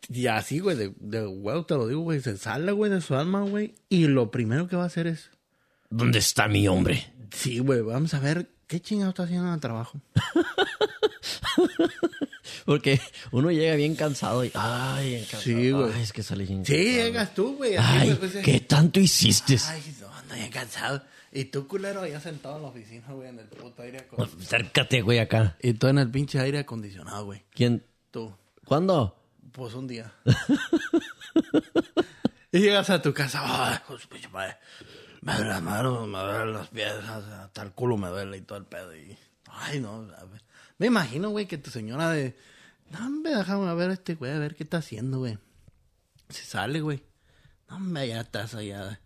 [0.08, 2.20] Y así, güey, de, de huevo te lo digo, güey.
[2.20, 3.74] Se sale, güey, de su alma, güey.
[3.88, 5.30] Y lo primero que va a hacer es...
[5.90, 7.06] ¿Dónde está mi hombre?
[7.30, 10.00] Sí, güey, vamos a ver qué chingado está haciendo en el trabajo.
[12.66, 13.00] Porque
[13.32, 15.42] uno llega bien cansado y, ay, cansado.
[15.42, 15.72] Sí.
[15.96, 17.04] Ay, es que salí bien Sí, cansado.
[17.06, 17.76] llegas tú, güey.
[17.78, 19.58] Ay, pues, ¿qué tanto hiciste?
[19.68, 21.02] Ay, no, ando bien cansado.
[21.32, 24.44] Y tú, culero, allá sentado en la oficina, güey, en el puto aire acondicionado.
[24.44, 25.56] Acércate, güey, acá.
[25.60, 27.42] Y tú en el pinche aire acondicionado, güey.
[27.50, 27.84] ¿Quién?
[28.12, 28.32] Tú.
[28.64, 29.20] ¿Cuándo?
[29.52, 30.12] Pues un día.
[32.52, 34.56] y llegas a tu casa, ay, pues, pinche madre,
[35.22, 38.58] me duele las manos, me duelen los pies, hasta el culo me duele y todo
[38.58, 38.94] el pedo.
[38.96, 39.16] Y,
[39.48, 40.42] ay, no, a ver.
[40.78, 42.36] Me imagino, güey, que tu señora de,
[42.90, 45.38] no, hombre, déjame ver a este güey, a ver qué está haciendo, güey.
[46.28, 47.02] Se sale, güey.
[47.68, 49.00] No, hombre, ya estás allá,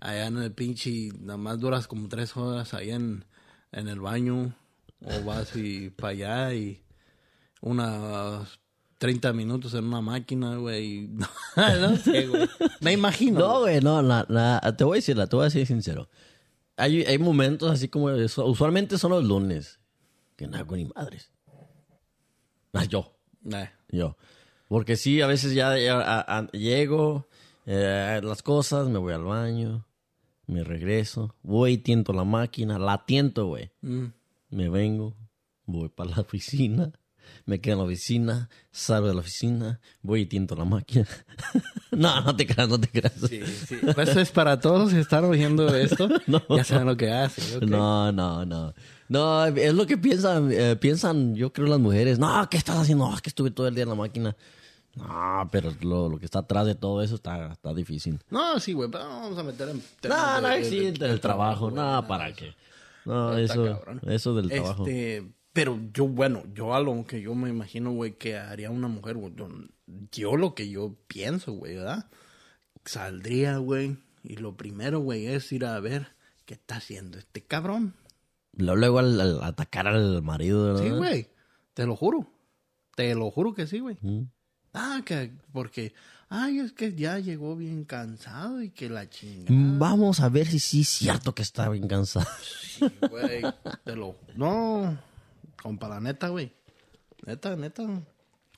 [0.00, 3.24] allá en el pinche, y nada más duras como tres horas allá en,
[3.72, 4.54] en el baño.
[5.04, 6.82] O vas y para allá y
[7.60, 8.58] unas
[8.98, 11.08] 30 minutos en una máquina, güey.
[11.56, 12.48] No, no sé, güey.
[12.80, 13.38] Me imagino.
[13.40, 13.80] No, güey.
[13.80, 16.08] no, la, la- te voy a decir, la, te voy a decir sincero.
[16.76, 18.46] Hay, hay momentos así como eso.
[18.46, 19.78] Usualmente son los lunes.
[20.42, 21.30] Que no hago ni madres.
[22.72, 23.66] Ah, yo, Nah.
[23.90, 24.16] yo.
[24.66, 27.28] Porque sí, a veces ya, ya, a- a- llego,
[27.64, 29.86] eh, las cosas, me voy al baño,
[30.48, 33.70] me regreso, voy, tiento la máquina, la tiento, güey.
[33.82, 34.06] Mm.
[34.50, 35.14] Me vengo,
[35.64, 36.92] voy para la oficina,
[37.46, 41.06] me quedo en la oficina, salgo de la oficina, voy y tiento la máquina.
[41.90, 43.12] no, no te creas, no te creas.
[43.28, 43.76] Sí, sí.
[43.94, 46.08] Pues es para todos que están oyendo esto.
[46.26, 46.42] No.
[46.56, 47.56] Ya saben lo que hace.
[47.56, 47.62] ok.
[47.64, 48.74] No, no, no.
[49.08, 52.18] No, es lo que piensan, eh, piensan, yo creo las mujeres.
[52.18, 53.08] No, ¿qué estás haciendo?
[53.08, 54.34] No, es que estuve todo el día en la máquina.
[54.94, 58.18] No, pero lo, lo que está atrás de todo eso está, está difícil.
[58.30, 61.64] No, sí, güey, pero vamos a meter en No, no de- existe de- el trabajo.
[61.70, 62.36] güey, No, nada ¿para eso.
[62.38, 62.54] qué?
[63.04, 64.00] No, eso, cabrón.
[64.06, 64.86] eso del trabajo.
[64.86, 68.88] Este, pero yo, bueno, yo a lo que yo me imagino, güey, que haría una
[68.88, 69.48] mujer, güey, yo,
[70.10, 72.06] yo lo que yo pienso, güey, ¿verdad?
[72.84, 76.08] Saldría, güey, y lo primero, güey, es ir a ver
[76.46, 77.94] qué está haciendo este cabrón.
[78.54, 80.82] Luego, luego al, al atacar al marido, ¿verdad?
[80.82, 81.28] Sí, güey,
[81.74, 82.28] te lo juro.
[82.94, 83.96] Te lo juro que sí, güey.
[84.02, 84.24] Mm.
[84.74, 85.94] Ah, que porque,
[86.34, 89.50] Ay, es que ya llegó bien cansado y que la chinga.
[89.50, 92.26] Vamos a ver si sí es cierto que está bien cansado.
[93.10, 93.42] Güey,
[93.84, 94.16] te lo.
[94.34, 94.98] No,
[95.62, 96.52] compa, la neta, güey.
[97.26, 97.82] Neta, neta.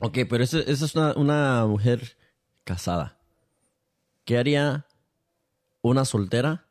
[0.00, 2.16] Ok, pero esa, es una, una mujer
[2.64, 3.18] casada.
[4.24, 4.86] ¿Qué haría
[5.82, 6.66] una soltera?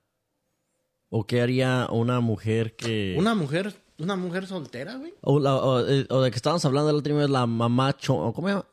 [1.10, 3.16] ¿O qué haría una mujer que...
[3.20, 5.14] Una mujer, una mujer soltera, güey.
[5.22, 7.94] O, la- o, eh, o de que estábamos hablando la última vez, la mamá...
[7.96, 8.66] Cho, ¿Cómo se llama?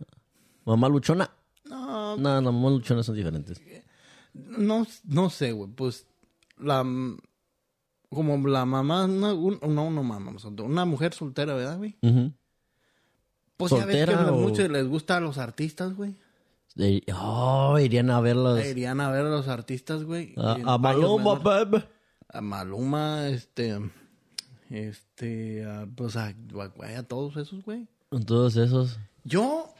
[0.64, 1.30] ¿Mamá luchona?
[1.66, 3.60] No, No, las mamás luchonas son diferentes.
[4.32, 5.70] no, no sé, güey.
[5.70, 6.06] Pues
[6.58, 6.82] la.
[8.10, 11.96] Como la mamá, una, un- no, no mamá, una mujer soltera, ¿verdad, güey?
[12.02, 12.32] Ujú.
[13.56, 16.16] Pues ya ves que ¿Soltera a o- muchos les gusta a los artistas, güey.
[17.14, 18.64] Oh, irían a verlos.
[18.64, 20.34] Irían a ver a los artistas, güey.
[20.36, 21.84] A, Maluma, babe.
[22.28, 23.78] A Maluma, este.
[24.70, 25.66] Este.
[25.96, 26.28] pues a,
[26.96, 27.86] a todos esos, güey.
[28.26, 28.98] Todos esos.
[29.24, 29.72] Yo.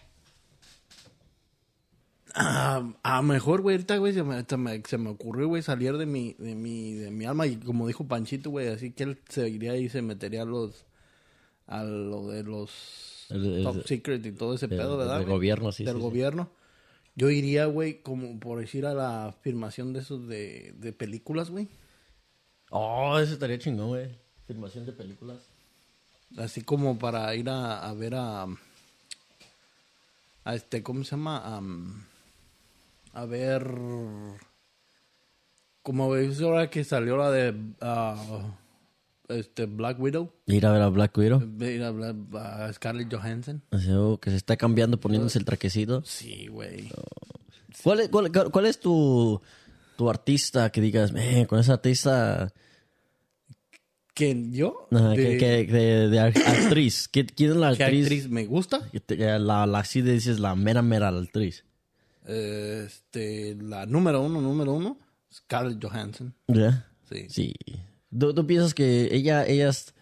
[2.35, 5.97] A, a mejor, güey, ahorita, güey, se me, se me, se me ocurrió, güey, salir
[5.97, 7.47] de mi, de mi, de mi alma.
[7.47, 10.85] Y como dijo Panchito, güey, así que él se iría y se metería a los.
[11.67, 13.27] A lo de los.
[13.31, 15.19] El- el- top secret y todo ese pedo, ¿verdad?
[15.19, 16.05] del gobierno, sí, Del sí, sí.
[16.05, 16.51] gobierno.
[17.17, 21.69] Yo iría, güey, como por decir a la filmación de esos de, de películas, güey.
[22.71, 24.09] Oh, eso estaría chingón, güey.
[24.47, 25.39] Filmación de películas.
[26.37, 28.47] Así como para ir a, a ver a.
[30.45, 31.57] A este, ¿cómo se llama?
[31.57, 32.05] Am,
[33.13, 33.67] a ver.
[35.83, 37.55] Como ves ahora que salió la de.
[37.81, 38.57] ah,
[39.29, 40.31] este, Black Widow.
[40.47, 41.41] Ir a ver a Black Widow.
[41.61, 43.63] Ir a, ver a Scarlett Johansson.
[43.71, 46.03] O sea, oh, que se está cambiando, poniéndose el traquecito.
[46.05, 46.89] Sí, güey.
[47.83, 49.41] ¿Cuál es, cuál, cuál es tu,
[49.97, 52.53] tu artista que digas, "Man, con esa artista,
[54.13, 54.53] ¿Quién?
[54.53, 54.89] ¿Yo?
[54.91, 57.09] ajá, de, que, que- de, de actriz?
[57.11, 58.29] ¿Qui- ¿Quién es la ¿qué actriz?
[58.29, 58.81] me gusta?
[59.09, 61.65] la, la así dices la mera mera actriz.
[62.31, 64.99] Este, la número uno, número uno.
[65.33, 66.35] Scarlett Johansson.
[66.49, 66.87] ¿Ya?
[67.11, 67.27] Sí.
[67.29, 67.55] Sí.
[68.17, 69.95] ¿Tú, tú piensas que ella, ella es-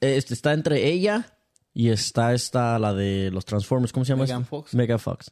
[0.00, 1.38] este, está entre ella
[1.72, 4.24] y está esta, la de los Transformers, ¿cómo se llama?
[4.24, 4.44] Megan?
[4.44, 4.74] Fox.
[4.74, 5.30] Megan Fox.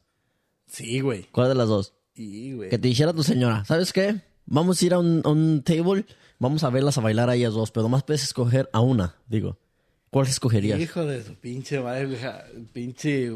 [0.66, 1.24] Sí, güey.
[1.30, 1.94] ¿Cuál de las dos?
[2.14, 2.70] Sí, güey.
[2.70, 4.20] Que te dijera tu señora, ¿sabes qué?
[4.46, 6.06] Vamos a ir a un, a un table,
[6.38, 9.58] vamos a verlas a bailar a ellas dos, pero nomás puedes escoger a una, digo.
[10.10, 10.78] ¿Cuál escogerías?
[10.80, 12.08] Hijo de su pinche madre,
[12.72, 13.30] pinche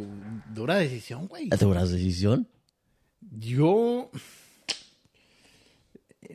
[0.54, 1.48] dura decisión, güey.
[1.48, 2.46] ¿Te una decisión?
[3.20, 4.10] Yo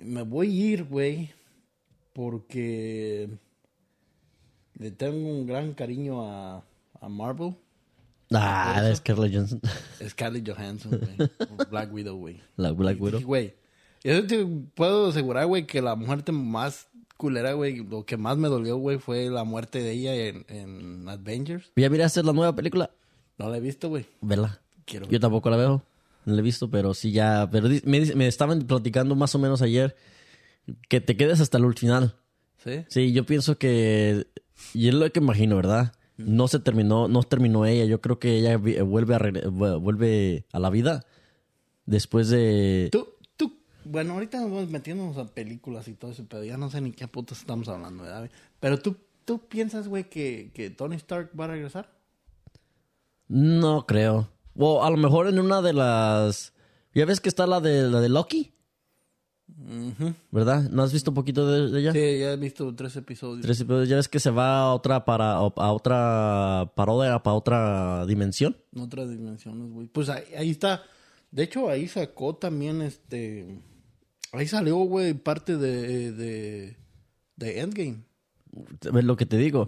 [0.04, 1.32] me voy a ir, güey,
[2.14, 3.30] porque
[4.78, 6.64] le tengo un gran cariño a,
[7.00, 7.56] a Marvel.
[8.32, 9.62] Ah, de Scarlett Johansson.
[10.10, 11.30] Scarlett Johansson, güey.
[11.70, 12.42] Black Widow, güey.
[12.58, 13.22] La Black Widow.
[13.22, 13.54] Güey,
[14.04, 18.50] yo te puedo asegurar, güey, que la muerte más culera, güey, lo que más me
[18.50, 21.72] dolió, güey, fue la muerte de ella en, en Avengers.
[21.76, 22.90] ¿Ya miraste la nueva película?
[23.38, 24.06] No la he visto, güey.
[24.22, 24.60] Vela.
[24.86, 25.84] Quiero Yo tampoco la veo.
[26.26, 27.50] No la he visto, pero sí ya.
[27.52, 29.96] Pero me, me estaban platicando más o menos ayer
[30.90, 32.16] que te quedes hasta el final.
[32.64, 32.86] ¿Sí?
[32.88, 34.28] Sí, yo pienso que.
[34.74, 35.94] Y es lo que imagino, ¿verdad?
[36.18, 37.86] No se terminó, no terminó ella.
[37.86, 41.06] Yo creo que ella vuelve a, vuelve a la vida
[41.86, 42.90] después de.
[42.92, 46.70] Tú, tú, bueno, ahorita nos vamos metiéndonos a películas y todo eso, pero ya no
[46.70, 48.30] sé ni qué putas estamos hablando, ¿verdad?
[48.60, 51.92] Pero tú, tú piensas, güey, que, que Tony Stark va a regresar?
[53.28, 54.30] No creo.
[54.56, 56.54] O a lo mejor en una de las.
[56.94, 58.54] ¿Ya ves que está la de la de Loki?
[60.32, 60.70] ¿Verdad?
[60.70, 61.92] ¿No has visto un poquito de, de ella?
[61.92, 63.42] Sí, ya he visto tres episodios.
[63.42, 63.90] Tres episodios.
[63.90, 68.58] Ya ves que se va a otra para a otra parodia, para otra dimensión.
[68.74, 69.88] En otras dimensiones, güey.
[69.88, 70.84] Pues ahí, ahí está.
[71.32, 73.60] De hecho, ahí sacó también este.
[74.32, 76.78] Ahí salió, güey, parte de, de,
[77.36, 78.04] de Endgame.
[78.92, 79.68] ¿Ves lo que te digo?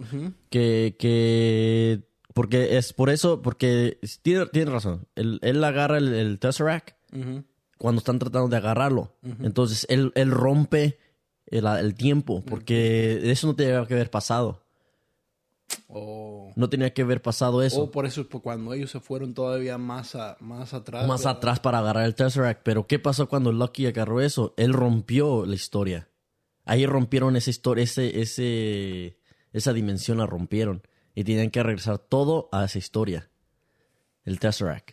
[0.50, 2.02] Que, que
[2.36, 5.06] porque es por eso, porque tiene, tiene razón.
[5.14, 6.90] Él, él agarra el, el Tesseract
[7.78, 9.14] cuando están tratando de agarrarlo.
[9.42, 10.98] Entonces él, él rompe
[11.46, 14.62] el, el tiempo, porque eso no tenía que haber pasado.
[15.88, 17.82] O, No tenía que haber pasado eso.
[17.84, 21.06] o por eso, pues, cuando ellos se fueron todavía más, a- más atrás.
[21.06, 21.38] más ¿verdad?
[21.38, 22.62] atrás para agarrar el Tesseract.
[22.64, 24.52] Pero ¿qué pasó cuando Lucky agarró eso?
[24.58, 26.08] Él rompió la historia.
[26.66, 29.18] Ahí rompieron esa historia, ese, ese,
[29.52, 30.82] esa dimensión la rompieron.
[31.16, 33.28] Y tenían que regresar todo a esa historia.
[34.24, 34.92] El Tesseract.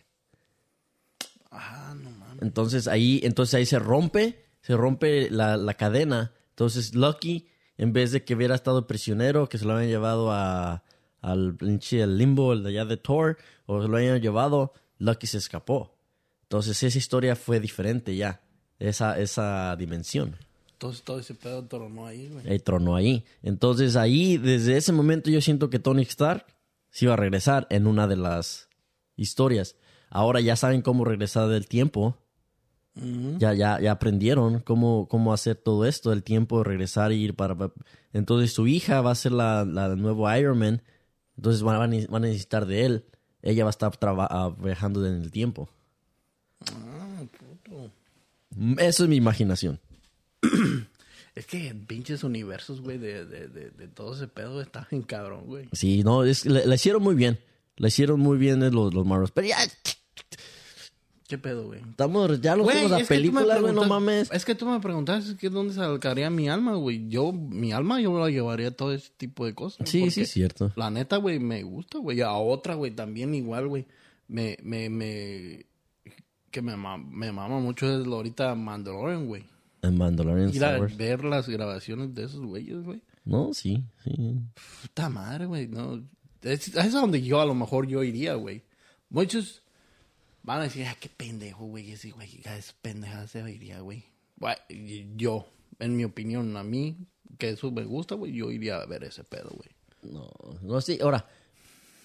[1.52, 2.42] Ah, no mames.
[2.42, 6.32] Entonces ahí, entonces ahí se rompe, se rompe la, la cadena.
[6.48, 7.46] Entonces Lucky,
[7.76, 10.82] en vez de que hubiera estado prisionero, que se lo habían llevado a,
[11.20, 15.26] al pinche el limbo, el de allá de Thor, o se lo habían llevado, Lucky
[15.26, 15.96] se escapó.
[16.42, 18.42] Entonces esa historia fue diferente ya,
[18.78, 20.36] esa, esa dimensión.
[20.84, 22.46] Entonces todo ese pedo tronó ahí, güey.
[22.46, 23.24] Ahí tronó ahí.
[23.42, 26.44] Entonces ahí, desde ese momento yo siento que Tony Stark
[26.90, 28.68] se iba a regresar en una de las
[29.16, 29.76] historias.
[30.10, 32.18] Ahora ya saben cómo regresar del tiempo.
[33.38, 37.34] Ya, ya, ya aprendieron cómo, cómo hacer todo esto, el tiempo de regresar y ir
[37.34, 37.56] para...
[38.12, 40.82] Entonces su hija va a ser la, la nuevo Iron Man.
[41.38, 43.04] Entonces van a, van a necesitar de él.
[43.40, 45.70] Ella va a estar traba- ah, viajando en el tiempo.
[46.70, 47.90] Ah, puto.
[48.54, 49.80] Mm, Eso es mi imaginación.
[51.34, 55.46] Es que pinches universos, güey, de, de, de, de todo ese pedo está bien cabrón,
[55.46, 55.68] güey.
[55.72, 57.40] Sí, no, es, le, le hicieron muy bien.
[57.76, 59.32] Le hicieron muy bien eh, los, los Marvels.
[59.32, 59.58] Pero ya,
[61.26, 61.80] ¿Qué pedo, güey?
[61.80, 64.30] estamos, ya los Güey, fuimos a películas, güey, no mames.
[64.30, 67.08] Es que tú me preguntaste que dónde sacaría mi alma, güey.
[67.08, 69.88] Yo, mi alma, yo la llevaría a todo ese tipo de cosas.
[69.88, 70.72] Sí, sí, es cierto.
[70.76, 72.20] La neta, güey, me gusta, güey.
[72.20, 73.86] A otra, güey, también igual, güey.
[74.28, 75.66] Me, me, me...
[76.50, 79.44] Que me, me mama mucho es lo ahorita Mandalorian, güey.
[79.84, 80.96] En Mandalorian Ir a Wars.
[80.96, 83.02] ver las grabaciones de esos güeyes, güey.
[83.24, 84.36] No, sí, sí.
[84.82, 86.02] Puta madre, güey, no.
[86.42, 88.62] Es, es a donde yo a lo mejor yo iría, güey.
[89.08, 89.62] Muchos
[90.42, 94.04] van a decir, ah, qué pendejo, güey, ese güey, a esa pendeja se iría, güey.
[95.16, 95.46] Yo,
[95.78, 96.96] en mi opinión, a mí,
[97.38, 99.70] que eso me gusta, güey, yo iría a ver ese pedo, güey.
[100.02, 100.30] No,
[100.60, 100.98] no, sí.
[101.00, 101.26] Ahora,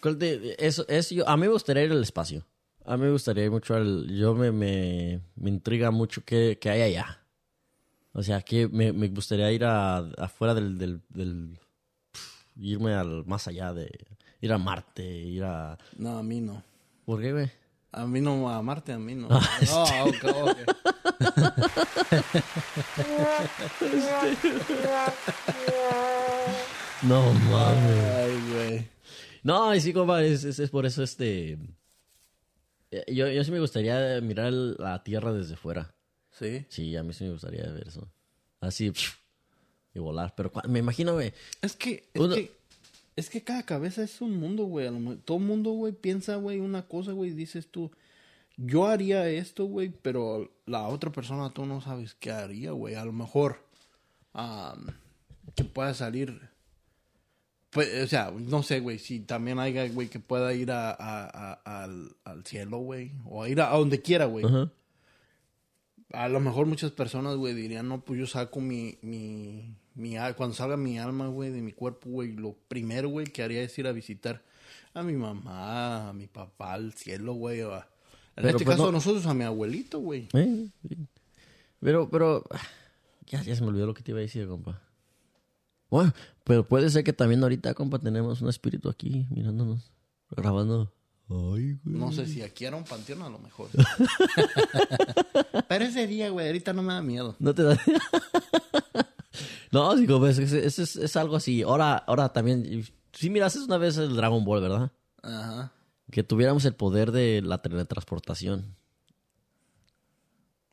[0.01, 2.45] ¿cuál te- eso, eso yo, a mí me gustaría ir al espacio.
[2.85, 4.07] A mí me gustaría ir mucho al...
[4.07, 7.21] Yo me, me, me intriga mucho qué hay allá.
[8.13, 11.59] O sea, que me, me gustaría ir a, afuera del, del, del-
[12.61, 13.89] Irme al más allá de...
[14.41, 15.77] Ir a Marte, ir a...
[15.97, 16.61] No, a mí no.
[17.05, 17.51] ¿Por qué, güey?
[17.91, 19.27] A mí no, a Marte, a mí no.
[19.31, 20.57] Ah, No, ok, ok.
[27.03, 28.05] No, mames.
[28.15, 28.87] Ay, güey.
[29.43, 31.57] No, y sí, compa, es, es, es por eso este...
[32.91, 35.93] eh, Yo, yo sí me gustaría mirar la Tierra desde fuera.
[36.39, 36.65] Sí.
[36.69, 38.07] Sí, a mí sí me gustaría ver eso.
[38.61, 38.91] Así,
[39.93, 40.33] y volar.
[40.35, 41.33] Pero me imagino, güey.
[41.61, 42.51] Es que, es Uno- que,
[43.15, 44.89] es que cada cabeza es un mundo, güey.
[45.25, 47.31] Todo mundo, güey, piensa, güey, una cosa, güey.
[47.31, 47.91] Dices tú,
[48.57, 52.95] yo haría esto, güey, pero la otra persona tú no sabes qué haría, güey.
[52.95, 53.65] A lo mejor,
[54.33, 54.87] am,
[55.55, 56.49] que pueda salir.
[57.71, 61.53] Pues, o sea, no sé, güey, si también haya, güey, que pueda ir a, a-
[61.63, 63.11] a- al, al cielo, güey.
[63.25, 64.43] O a ir a, a donde quiera, güey.
[66.11, 70.55] A lo mejor muchas personas, güey, dirían, no, pues yo saco mi, mi, mi, cuando
[70.55, 73.85] salga mi alma, güey, de mi cuerpo, güey, lo primero, güey, que haría es ir
[73.85, 74.41] a visitar
[74.93, 77.69] a mi mamá, a mi papá, al cielo, güey, en
[78.35, 80.27] Pero, este pues, caso no- nosotros a mi abuelito, güey.
[80.33, 80.69] Eh.
[81.79, 82.43] Pero, pero,
[83.27, 84.81] ya, ya se me olvidó lo que te iba a decir, compa.
[85.91, 89.91] Bueno, pero puede ser que también ahorita, compa, tenemos un espíritu aquí mirándonos,
[90.31, 90.91] grabando.
[91.29, 91.79] Ay, güey.
[91.83, 93.69] No sé si aquí era un panteón, a lo mejor.
[95.67, 97.35] Pero ese día, güey, ahorita no me da miedo.
[97.39, 97.77] No te da.
[99.71, 101.61] no, compa, es, es, es- es algo así.
[101.61, 102.83] Ahora, ahora también.
[103.13, 104.91] Sí, miraste una vez el Dragon Ball, ¿verdad?
[105.21, 105.71] Ajá.
[106.11, 108.75] Que tuviéramos el poder de la teletransportación.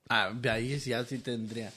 [0.08, 1.72] Ah, de ahí ya sí tendría,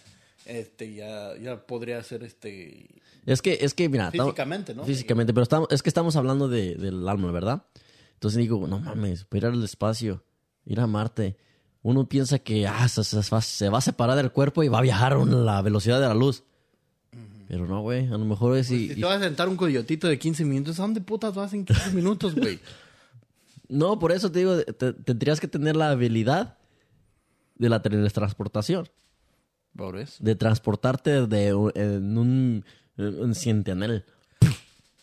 [0.46, 2.88] este, ya, ya podría ser, este,
[3.26, 4.12] Es que, es que, mira.
[4.12, 4.86] físicamente, ¿no?
[4.86, 7.64] Físicamente, pero estamos, es que estamos hablando de, del alma, ¿verdad?
[8.20, 10.22] Entonces digo, no mames, para ir al espacio,
[10.66, 11.38] ir a Marte.
[11.82, 15.14] Uno piensa que ah, se, se va, a separar del cuerpo y va a viajar
[15.14, 16.44] a la velocidad de la luz.
[17.48, 18.70] Pero no, güey, a lo mejor es...
[18.72, 21.54] y- Si te vas a sentar un coyotito de 15 minutos, ¿a dónde putas vas
[21.54, 22.60] en 15 minutos, güey?
[23.70, 26.58] no, por eso te digo, te- tendrías que tener la habilidad
[27.56, 28.90] de la teletransportación.
[29.78, 30.18] Por eso.
[30.22, 32.66] De transportarte de, en un,
[32.98, 34.04] en un centenel.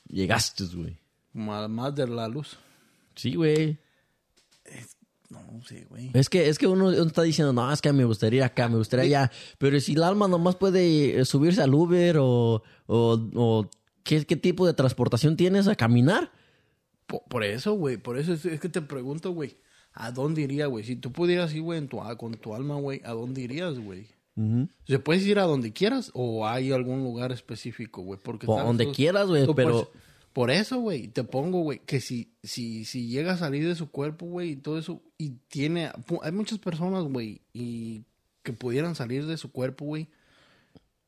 [0.08, 0.98] Llegaste, güey.
[1.32, 2.58] Más de la luz.
[3.16, 3.78] Sí, güey.
[5.28, 6.10] No sé, güey.
[6.14, 8.76] Es que, es que uno, uno está diciendo, no, es que me gustaría acá, me
[8.76, 9.32] gustaría allá.
[9.58, 13.70] Pero si el alma nomás puede eh, subirse al Uber o, o, o
[14.04, 16.30] ¿qué, qué tipo de transportación tienes a caminar.
[17.06, 17.96] Por, por eso, güey.
[17.96, 19.56] Por eso es, es que te pregunto, güey.
[19.92, 20.84] ¿A dónde iría, güey?
[20.84, 24.06] Si tú pudieras ir, güey, tu, con tu alma, güey, ¿a dónde irías, güey?
[24.86, 28.20] ¿Se puedes ir a donde quieras o hay algún lugar específico, güey?
[28.22, 29.90] Porque O donde quieras, güey, pero-
[30.36, 33.90] Por, eso, güey, te pongo, güey, que si, si, si llega a salir de su
[33.90, 35.90] cuerpo, güey, y todo eso, y tiene...
[36.20, 38.04] Hay muchas personas, güey, y
[38.42, 40.08] que pudieran salir de su cuerpo, güey.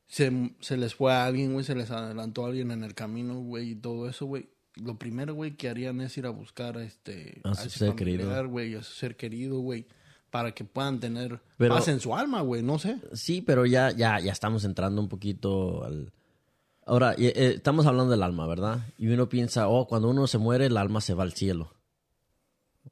[0.07, 3.39] Se, se les fue a alguien, güey, se les adelantó a alguien en el camino,
[3.39, 4.49] güey, y todo eso, güey.
[4.83, 8.49] Lo primero, güey, que harían es ir a buscar este, A su ser querido.
[8.49, 9.85] güey, a su ser querido, güey,
[10.31, 12.97] para que puedan tener Pero- paz en su alma, güey, no sé.
[13.13, 16.11] Sí, pero ya, ya, ya estamos entrando un poquito al...
[16.89, 18.79] Ahora, eh, estamos hablando del alma, ¿verdad?
[18.97, 21.71] Y uno piensa, oh, cuando uno se muere, el alma se va al cielo.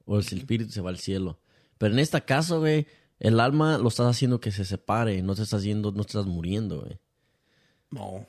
[0.06, 1.40] O el espíritu se va al cielo.
[1.80, 2.86] Pero en este caso, güey,
[3.20, 6.28] el alma lo estás haciendo que se separe, no te estás yendo, no te estás
[6.28, 7.00] muriendo, güey.
[7.90, 8.28] No,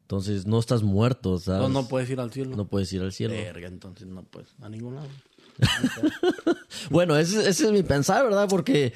[0.00, 1.60] Entonces no estás muerto, ¿sabes?
[1.60, 2.56] no, no puedes ir al cielo.
[2.56, 3.34] No puedes ir al cielo.
[3.34, 5.08] Verga, entonces no puedes a ningún lado.
[6.90, 8.48] Bueno, ese, ese es mi pensar, ¿verdad?
[8.48, 8.92] Porque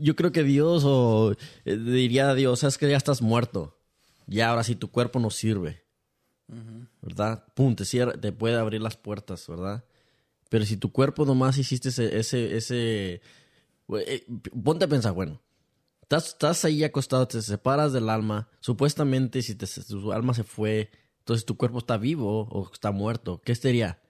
[0.00, 1.34] yo creo que Dios o
[1.64, 3.78] eh, diría a Dios, es que ya estás muerto.
[4.26, 5.84] Ya ahora sí tu cuerpo no sirve.
[7.00, 7.44] ¿Verdad?
[7.54, 9.84] Pum, te, cierra, te puede abrir las puertas, ¿verdad?
[10.50, 13.22] Pero si tu cuerpo nomás hiciste ese, ese, ese
[13.88, 14.26] eh,
[14.62, 15.40] ponte a pensar, bueno,
[16.02, 20.90] estás, estás ahí acostado, te separas del alma, supuestamente si te, tu alma se fue,
[21.20, 24.02] entonces tu cuerpo está vivo o está muerto, ¿qué sería?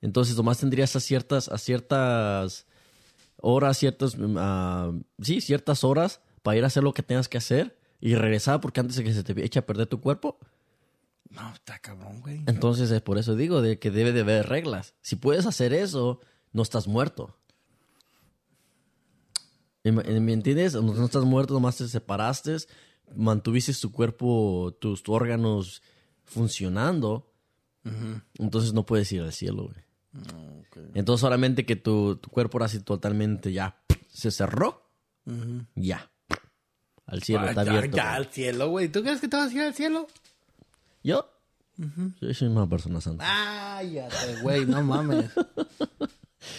[0.00, 2.66] Entonces nomás tendrías a ciertas, a ciertas
[3.40, 4.92] horas, ciertas, ah,
[5.22, 8.80] sí, ciertas horas para ir a hacer lo que tengas que hacer y regresar porque
[8.80, 10.38] antes de que se te eche a perder tu cuerpo.
[11.30, 12.42] No, está cabrón, güey.
[12.46, 14.94] Entonces es por eso digo de que debe de haber reglas.
[15.00, 16.20] Si puedes hacer eso,
[16.52, 17.36] no estás muerto.
[19.84, 20.74] ¿Me entiendes?
[20.74, 22.56] No, estás muerto, nomás te separaste,
[23.14, 25.82] mantuviste tu cuerpo, tus órganos
[26.24, 27.32] funcionando.
[28.38, 30.58] Entonces no puedes ir al cielo, güey.
[30.60, 30.78] Ok.
[30.94, 34.90] Entonces solamente que tu, tu cuerpo ahora sí totalmente ya se cerró.
[35.76, 36.10] Ya.
[37.06, 37.96] Al cielo Ah, está ya, abierto.
[37.96, 38.88] ya al cielo, güey.
[38.88, 40.06] ¿Tú crees que te vas a ir al cielo?
[41.02, 41.30] Yo.
[42.20, 43.24] Yo soy una persona santa.
[43.76, 43.98] Ay,
[44.42, 45.30] güey, no mames.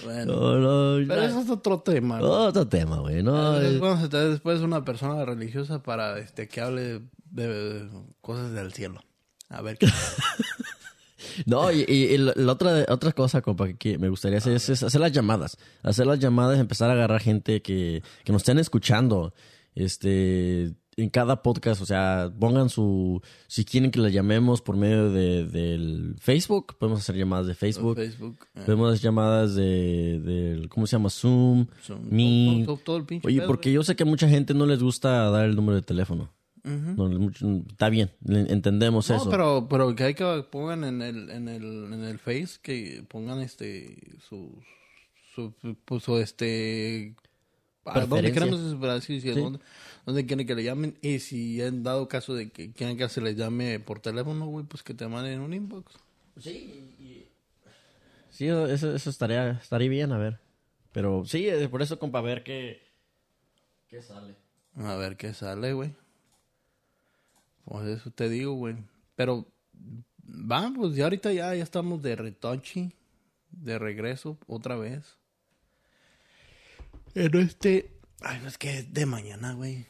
[0.04, 2.20] Bueno, No, no, pero eso es otro tema.
[2.20, 2.30] güey.
[2.30, 3.24] Otro tema, güey.
[3.24, 7.88] No, eh, Vamos a tener después una persona religiosa para este que hable de
[8.20, 9.02] cosas del cielo.
[9.50, 9.88] A ver qué.
[11.46, 14.70] No, y, y- y la la otra, otra cosa, compa, que me gustaría hacer es,
[14.70, 15.58] es hacer las llamadas.
[15.84, 19.34] Hacer las llamadas, empezar a agarrar gente que, que nos estén escuchando.
[19.86, 25.12] Este, en cada podcast, o sea, pongan su, si quieren que le llamemos por medio
[25.12, 27.96] de, del Facebook, podemos hacer llamadas de Facebook.
[27.98, 28.40] Facebook.
[28.56, 31.12] eh, Podemos hacer llamadas de, del, ¿cómo se llama?
[31.12, 32.66] Zoom, Zoom, Meet.
[32.66, 34.82] todo- todo- todo el pinche Oye, porque yo sé que a mucha gente no les
[34.82, 36.34] gusta dar el número de teléfono.
[36.64, 37.30] No,
[37.70, 39.30] está bien, entendemos No, eso.
[39.30, 43.40] pero, pero que hay que pongan en el, en el, en el Face, que pongan
[43.40, 43.96] este,
[44.28, 44.60] su,
[45.34, 45.54] su,
[45.86, 47.16] pues, su, este,
[47.88, 49.40] a dónde queremos decir, si, Sí.
[49.40, 49.60] dónde,
[50.06, 53.22] dónde quieren que le llamen, y si han dado caso de que quieren que se
[53.22, 55.94] les llame por teléfono, güey, pues que te manden un inbox.
[56.40, 56.90] Sí,
[58.30, 60.40] sí eso, eso estaría, estaría bien, a ver.
[60.92, 62.82] Pero sí, eh, por eso, compa, a ver qué,
[63.88, 64.36] qué sale.
[64.76, 65.94] A ver qué sale, güey.
[67.66, 68.76] Pues eso te digo, güey.
[69.16, 69.46] Pero,
[70.24, 72.94] va, pues ya ahorita ya, ya estamos de retochi,
[73.52, 75.17] de regreso, otra vez.
[77.18, 77.90] Pero este,
[78.22, 79.88] ay, es que es de mañana, güey.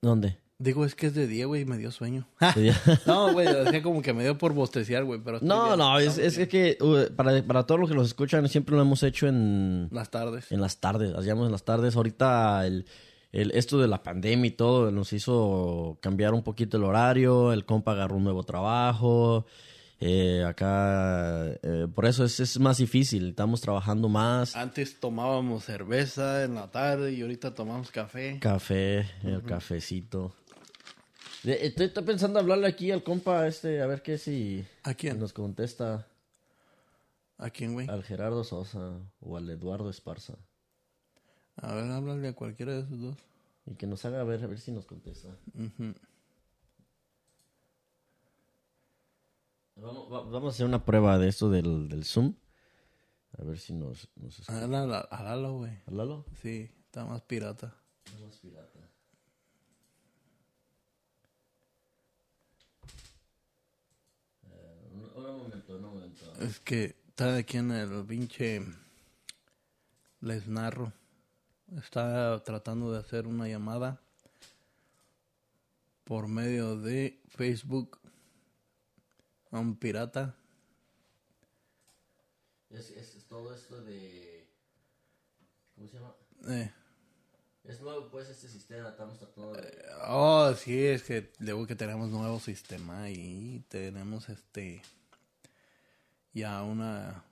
[0.00, 0.38] ¿Dónde?
[0.56, 2.26] Digo, es que es de día, güey, me dio sueño.
[3.06, 5.40] No, güey, sea, como que me dio por bosteciar, güey, pero...
[5.42, 5.78] No, bien.
[5.78, 9.02] no, es, es que uh, para, para todos los que los escuchan, siempre lo hemos
[9.02, 10.50] hecho en, Las tardes.
[10.50, 11.94] en las tardes, hacíamos en las tardes.
[11.94, 12.86] Ahorita el,
[13.30, 17.66] el, esto de la pandemia y todo nos hizo cambiar un poquito el horario, el
[17.66, 19.44] compa agarró un nuevo trabajo,
[20.00, 24.54] eh, acá, eh, por eso es, es más difícil, estamos trabajando más.
[24.56, 28.38] Antes tomábamos cerveza en la tarde y ahorita tomamos café.
[28.40, 30.34] Café, el cafecito.
[31.44, 35.18] Estoy, estoy pensando hablarle aquí al compa este, a ver qué si ¿A quién?
[35.18, 36.06] nos contesta
[37.36, 37.88] ¿A quién, güey?
[37.90, 40.34] al Gerardo Sosa o al Eduardo Esparza.
[41.56, 43.16] A ver, háblale a cualquiera de esos dos.
[43.66, 45.28] Y que nos haga ver, a ver si nos contesta.
[45.54, 45.94] Ujú.
[49.76, 52.34] Vamos, va- vamos a hacer una prueba de esto del, del Zoom.
[53.38, 54.64] A ver si nos, nos escucha.
[54.64, 55.72] A Lalo, a Lalo, güey.
[55.86, 56.24] Háblalo.
[56.40, 57.74] Sí, está más pirata.
[58.14, 58.78] Vamos, pirata.
[64.50, 66.32] Eh, un, un momento, un momento.
[66.40, 68.62] Es que está aquí en el pinche...
[70.20, 70.90] Les narro.
[71.76, 74.00] Está tratando de hacer una llamada
[76.04, 77.98] por medio de Facebook
[79.54, 80.34] a un pirata.
[82.70, 84.48] Es, es, es todo esto de...
[85.76, 86.14] ¿Cómo se llama?
[86.48, 86.72] Eh,
[87.62, 89.84] Es nuevo pues este sistema, estamos tratando de...
[90.08, 94.82] Oh, sí, es que luego que tenemos nuevo sistema y tenemos este
[96.32, 97.24] ya una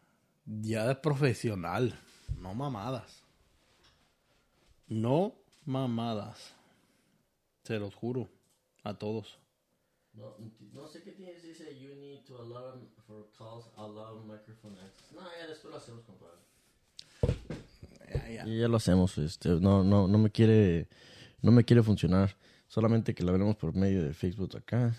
[0.46, 1.98] ya de profesional,
[2.38, 3.24] no mamadas.
[4.86, 6.54] No mamadas.
[7.64, 8.28] Se los juro
[8.84, 9.41] a todos.
[10.14, 10.36] No,
[10.74, 15.12] no sé qué tienes, dice you need to allow for calls, allow microphone access.
[15.12, 16.38] No, ya después lo hacemos, compadre.
[18.12, 18.46] Ya, ya.
[18.46, 20.86] Y ya lo hacemos, este, no, no, no me quiere,
[21.40, 22.36] no me quiere funcionar.
[22.68, 24.94] Solamente que lo hablemos por medio de Facebook acá,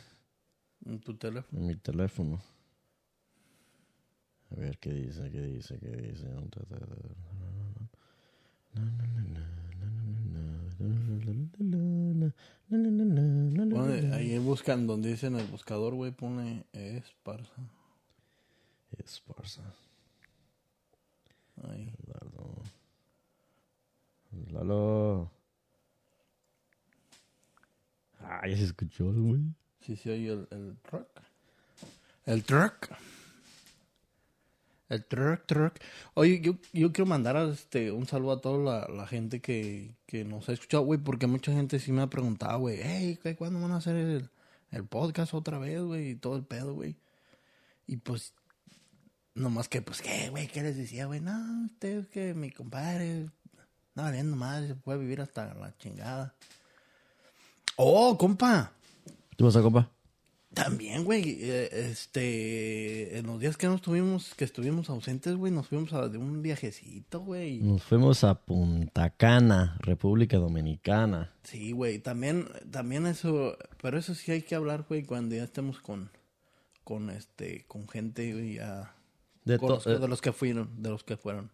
[0.86, 1.60] En tu teléfono.
[1.60, 2.42] en mi teléfono.
[4.52, 6.28] A ver qué dice, qué dice, qué dice.
[14.14, 17.62] Ahí buscan donde dice en el buscador, güey, pone Esparza.
[18.98, 19.62] Esparza.
[21.70, 21.94] Ahí.
[24.52, 25.32] Lalo.
[28.20, 29.42] Ah, ya se escuchó, güey.
[29.82, 31.08] Sí, sí, oye el, el truck.
[32.26, 32.90] El truck.
[34.94, 35.74] El truck, truck.
[36.14, 40.24] Oye, yo, yo quiero mandar este, un saludo a toda la, la gente que, que
[40.24, 43.60] nos ha escuchado, güey, porque mucha gente sí me ha preguntado, güey, hey, ¿qué- ¿cuándo
[43.60, 44.30] van a hacer el,
[44.72, 46.12] el podcast otra vez, güey?
[46.12, 46.96] Y todo el pedo, güey.
[47.88, 48.34] Y pues,
[49.36, 50.48] nomás que, pues, ¿qué, güey?
[50.48, 51.20] ¿Qué les decía, güey?
[51.22, 53.30] No, ustedes que mi compadre,
[53.96, 56.36] no, valiendo madre, se puede vivir hasta la chingada.
[57.78, 58.72] Oh, compa.
[59.36, 59.90] ¿Qué pasa, compa?
[60.54, 65.68] También, güey, eh, este, en los días que no estuvimos, que estuvimos ausentes, güey, nos
[65.68, 67.60] fuimos a de un viajecito, güey.
[67.60, 71.32] Nos fuimos a Punta Cana, República Dominicana.
[71.44, 75.80] Sí, güey, también, también eso, pero eso sí hay que hablar, güey, cuando ya estemos
[75.80, 76.12] con,
[76.84, 78.94] con este, con gente, güey, ya,
[79.46, 81.50] De, con los, eh, de los que fueron, de los que fueron,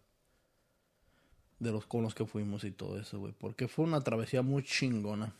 [1.58, 4.62] de los con los que fuimos y todo eso, güey, porque fue una travesía muy
[4.62, 5.32] chingona.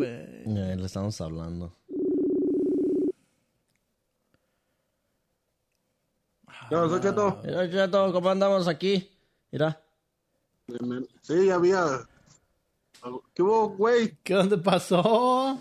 [0.00, 0.10] Güey.
[0.56, 1.76] eh, le estamos hablando.
[6.68, 7.40] ¿Qué pasó, Cheto?
[7.44, 9.10] Mira, ¿cómo andamos aquí?
[9.50, 9.78] Mira.
[11.22, 11.84] Sí, ya había.
[13.34, 14.16] ¿Qué hubo, güey?
[14.22, 15.60] ¿Qué dónde pasó?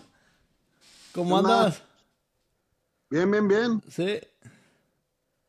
[1.14, 1.60] ¿Cómo ¿Qué onda?
[1.66, 1.84] andas?
[3.10, 3.82] Bien, bien, bien.
[3.90, 4.20] Sí,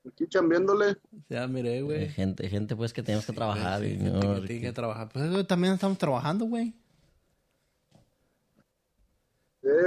[0.08, 0.96] Aquí chambeándole.
[1.28, 2.08] ya miré, Eh, güey.
[2.08, 3.80] Gente, gente, pues que tenemos que trabajar.
[3.82, 5.10] Sí, y gente que tiene que trabajar.
[5.12, 6.74] Pues también estamos trabajando, güey.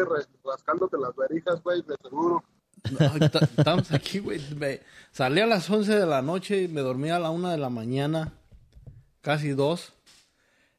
[0.10, 2.44] Ras- rascándote las verijas, güey, de seguro.
[2.92, 4.42] No, ta- estamos aquí, güey.
[5.12, 7.70] Salí a las 11 de la noche y me dormí a la 1 de la
[7.70, 8.34] mañana.
[9.22, 9.94] Casi 2.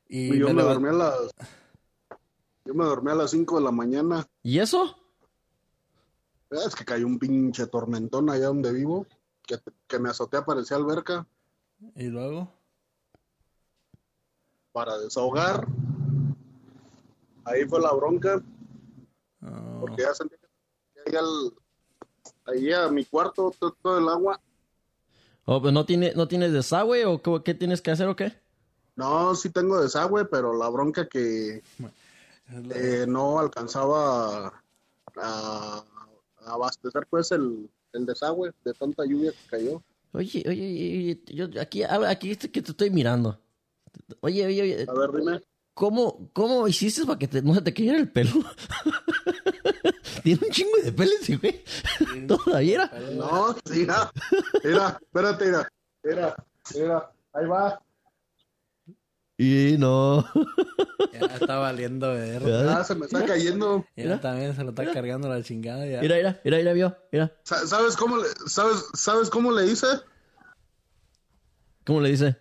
[0.08, 1.14] Y yo me dormí a las.
[2.66, 4.26] Yo me dormí a las 5 de la mañana.
[4.42, 4.96] ¿Y eso?
[6.50, 9.06] Es que cayó un pinche tormentón allá donde vivo.
[9.46, 11.26] Que, que me azoté, parecía alberca.
[11.96, 12.52] Y luego.
[14.72, 15.66] Para desahogar.
[17.44, 18.42] Ahí fue la bronca.
[19.44, 21.52] Ah, Porque ya sentí que ahí, al,
[22.46, 24.40] ahí a mi cuarto todo, el agua.
[25.46, 28.32] Oh, pues no, tiene, ¿No tienes desagüe o qué, qué tienes que hacer o qué?
[28.96, 31.62] No, sí tengo desagüe, pero la bronca que
[32.70, 34.46] eh, no alcanzaba
[35.16, 35.84] a,
[36.38, 39.82] a abastecer pues el, el desagüe de tanta lluvia que cayó.
[40.12, 43.40] Oye, oye, oye, yo aquí, aquí que te estoy mirando.
[44.20, 45.42] Oye, oye, oye, A ver, dime.
[45.74, 48.30] ¿cómo, cómo hiciste para que te- no se te cayera el pelo?
[50.24, 51.62] Tiene un chingo de pelo ese güey.
[52.26, 52.86] Todavía era.
[53.12, 54.10] No, mira,
[54.64, 55.68] mira, espérate, mira,
[56.02, 56.36] mira,
[56.74, 57.80] mira, ahí va.
[59.36, 60.24] Y no.
[61.12, 62.42] Ya está valiendo ver.
[62.42, 63.84] Ya se me está cayendo.
[63.96, 65.86] Ya también se lo está cargando la chingada.
[65.86, 66.00] Ya.
[66.00, 66.96] Mira, mira, mira, mira, vio.
[67.12, 67.30] Mira.
[67.42, 69.86] Sa- ¿Sabes cómo le, sabes, sabes cómo le hice?
[71.84, 72.34] ¿Cómo le dice?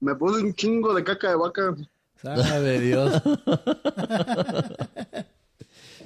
[0.00, 1.74] Me puse un chingo de caca de vaca.
[2.20, 3.22] Sabe Dios.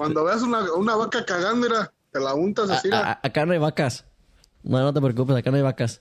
[0.01, 2.89] Cuando veas una, una vaca cagando, mira, te la untas A- así.
[2.89, 3.11] mira.
[3.13, 4.07] a- acá no hay vacas.
[4.63, 6.01] No, no te preocupes, acá no hay vacas.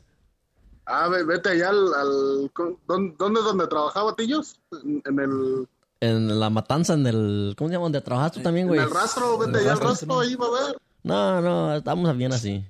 [0.85, 4.59] Ah, ve- vete allá al, al con- ¿dónde, es donde trabajaba Tillos?
[4.71, 5.67] En, en el,
[5.99, 7.55] En la matanza, en el.
[7.57, 7.83] ¿Cómo se llama?
[7.87, 8.79] ¿Donde trabajas tú también, en güey?
[8.81, 10.19] el rastro, vete En allá al rastro.
[10.21, 10.77] ahí va a ver.
[11.03, 12.65] No, no, estamos bien así.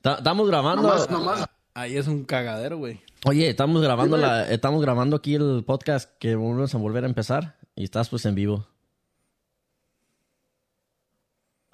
[0.00, 0.82] Ta- Estamos grabando.
[0.88, 1.44] Nomás, nomás.
[1.74, 3.02] Ahí es un cagadero, güey.
[3.26, 7.56] Oye, estamos grabando la, estamos grabando aquí el podcast que vamos a volver a empezar
[7.74, 8.66] y estás pues en vivo.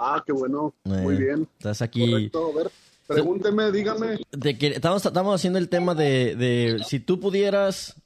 [0.03, 0.73] Ah, qué bueno.
[0.87, 1.47] Eh, Muy bien.
[1.59, 2.11] Estás aquí.
[2.11, 2.53] Correcto.
[2.53, 2.71] A ver,
[3.07, 4.19] pregúnteme, dígame.
[4.33, 8.01] Estamos, estamos haciendo el tema de, de si tú pudieras,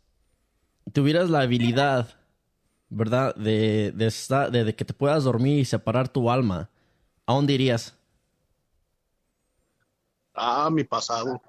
[0.92, 2.09] tuvieras la habilidad,
[2.88, 3.32] ¿verdad?
[3.36, 4.12] De, de,
[4.51, 6.68] de, de que te puedas dormir y separar tu alma,
[7.26, 7.95] ¿a dónde irías?
[10.34, 11.40] Ah, mi pasado.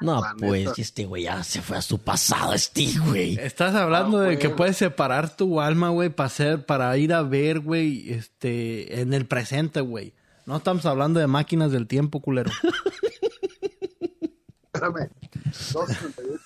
[0.00, 0.74] No, La pues, neta.
[0.82, 3.38] este güey ya se fue a su pasado, este güey.
[3.38, 7.60] Estás hablando de que puedes separar tu alma, güey, para hacer, para ir a ver,
[7.60, 10.12] güey, este, en el presente, güey.
[10.46, 12.50] No estamos hablando de máquinas del tiempo, culero.
[14.74, 15.08] Espérame.
[15.72, 16.40] 268.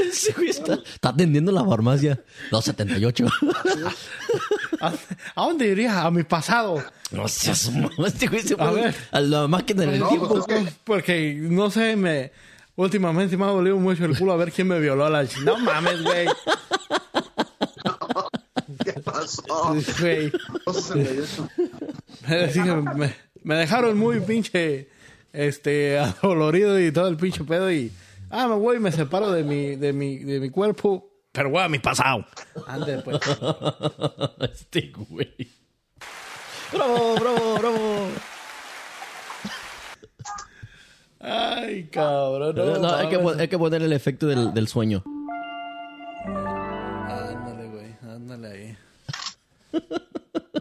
[0.00, 2.18] Ese güey está, está atendiendo la farmacia.
[2.50, 3.26] 278.
[4.80, 4.88] ¿A,
[5.36, 5.94] a dónde irías?
[5.96, 6.82] A mi pasado.
[7.12, 8.94] No seas mamá, este güey se A fue ver.
[9.10, 10.28] a la máquina del No, tiempo.
[10.28, 12.32] pues es que- Porque, no sé, me...
[12.80, 15.24] Últimamente me ha dolido mucho el culo a ver quién me violó a la...
[15.24, 16.26] ch- No mames, güey.
[18.82, 19.42] ¿Qué pasó?
[20.00, 20.30] Güey.
[20.64, 21.48] 268.
[22.26, 24.88] Me, sí, me- me dejaron muy pinche,
[25.32, 27.92] este, adolorido y todo el pinche pedo y...
[28.30, 31.06] Ah, me voy y me separo de mi, de mi, de mi cuerpo.
[31.32, 32.24] Pero, güey, a mi pasado.
[32.66, 33.18] Ande, pues.
[34.52, 35.50] este güey.
[36.72, 37.99] Bravo, bravo, bravo.
[41.20, 42.56] Ay, cabrón.
[42.56, 45.04] No, No, hay, que, hay que poner el efecto del, del sueño.
[46.24, 47.94] Ándale, güey.
[48.02, 48.76] Ándale ahí.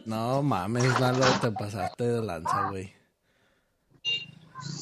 [0.05, 2.91] No mames, Lalo, te pasaste de lanza, güey.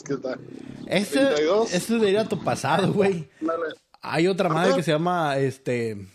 [0.06, 0.40] ¿Qué tal?
[0.88, 1.74] Ese, 32.
[1.74, 3.30] ese debería tu pasado, güey.
[3.42, 3.76] Dale.
[4.02, 6.08] Hay otra madre que se llama, este...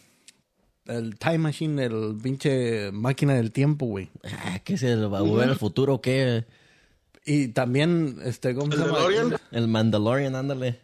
[0.86, 4.10] El Time Machine, el pinche máquina del tiempo, güey.
[4.24, 6.44] Ah, ¿Qué se va a volver al futuro o qué?
[7.24, 8.98] Y también, este, ¿cómo se ¿El llama?
[8.98, 9.40] DeLorean?
[9.52, 10.80] El Mandalorian, ándale.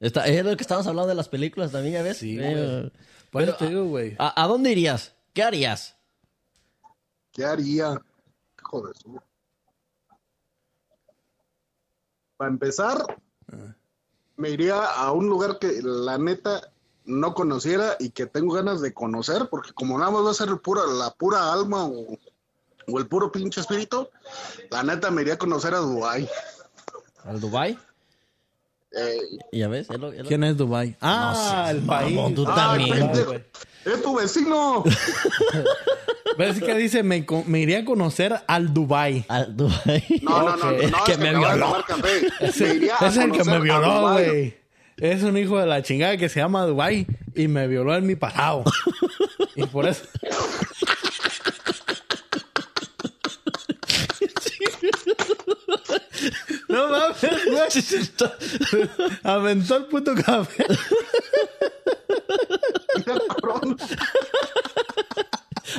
[0.00, 2.18] Está, es lo que estábamos hablando de las películas también, ¿ya ves?
[2.18, 2.92] Sí, güey.
[3.30, 4.14] Por eso te digo, güey.
[4.18, 5.14] ¿a, a dónde irías?
[5.34, 5.96] ¿Qué harías?
[7.32, 8.00] ¿Qué haría?
[8.60, 9.20] Hijo de su.
[12.36, 13.20] Para empezar,
[14.36, 16.72] me iría a un lugar que la neta
[17.04, 20.56] no conociera y que tengo ganas de conocer, porque como nada más va a ser
[20.58, 22.16] pura, la pura alma o,
[22.90, 24.08] o el puro pinche espíritu,
[24.70, 26.28] la neta me iría a conocer a Dubái.
[27.24, 27.78] ¿Al Dubai?
[28.92, 29.20] Eh,
[29.52, 29.88] ¿Ya ves?
[29.90, 30.96] Es lo- es lo- ¿Quién es Dubai?
[31.00, 32.14] Ah, el país.
[32.16, 33.08] mamón, tú Ah, también.
[33.24, 33.44] güey.
[33.84, 34.82] ¡Es tu vecino!
[36.36, 37.02] ¿Ves que dice?
[37.02, 37.24] Me,
[37.60, 39.24] iría a conocer al Dubai.
[39.28, 40.04] ¿Al Dubai?
[40.22, 41.76] No, no, no, no, que es me violó.
[42.40, 44.56] es el que me violó, güey.
[44.96, 48.16] Es un hijo de la chingada que se llama Dubai y me violó en mi
[48.16, 48.64] pasado.
[49.54, 50.04] y por eso.
[56.68, 57.16] No mames,
[57.46, 58.88] güey.
[59.22, 60.64] Aventó el puto café.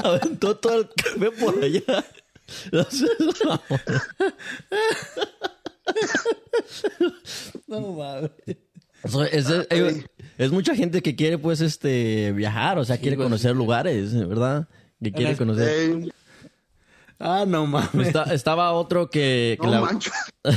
[0.03, 2.05] Aventó todo el café por allá.
[2.71, 3.11] No seas
[3.45, 3.81] mamón.
[7.67, 8.31] No mames.
[9.07, 10.05] So, es, es- hay-
[10.37, 14.67] es mucha gente que quiere, pues, este, viajar, o sea, quiere güey, conocer lugares, ¿verdad?
[15.01, 15.67] Que quiere Eres- conocer.
[15.69, 16.09] Eh,
[17.19, 18.07] Ah, no mames.
[18.07, 20.13] Está- estaba otro que, que no la- manches.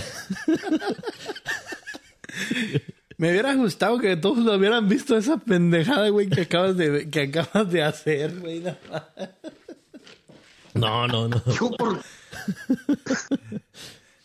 [3.18, 7.22] Me hubiera gustado que todos lo hubieran visto esa pendejada, güey, que acabas de, que
[7.22, 8.60] acabas de hacer, güey.
[8.60, 8.76] no.
[10.74, 11.42] No, no, no.
[11.60, 12.00] Yo por-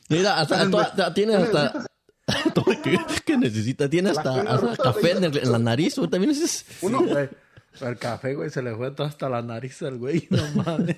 [0.09, 1.85] Mira, hasta, hasta- tiene hasta...
[2.83, 3.89] ¿Qué, qué necesita?
[3.89, 5.97] Tiene hasta, hasta café en, el- en la nariz.
[5.97, 6.09] güey.
[6.09, 6.65] También es...
[6.81, 7.29] Uno, güey.
[7.81, 10.27] El café, güey, se le fue todo hasta la nariz al güey.
[10.31, 10.95] No mames.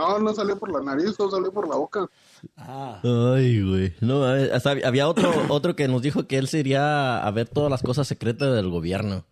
[0.00, 2.08] No, no salió por la nariz, no salió por la boca.
[2.56, 3.00] Ah.
[3.34, 3.94] Ay, güey.
[4.00, 7.70] No, hasta había- otro, otro que nos dijo que él se iría a ver todas
[7.70, 9.26] las cosas secretas del gobierno.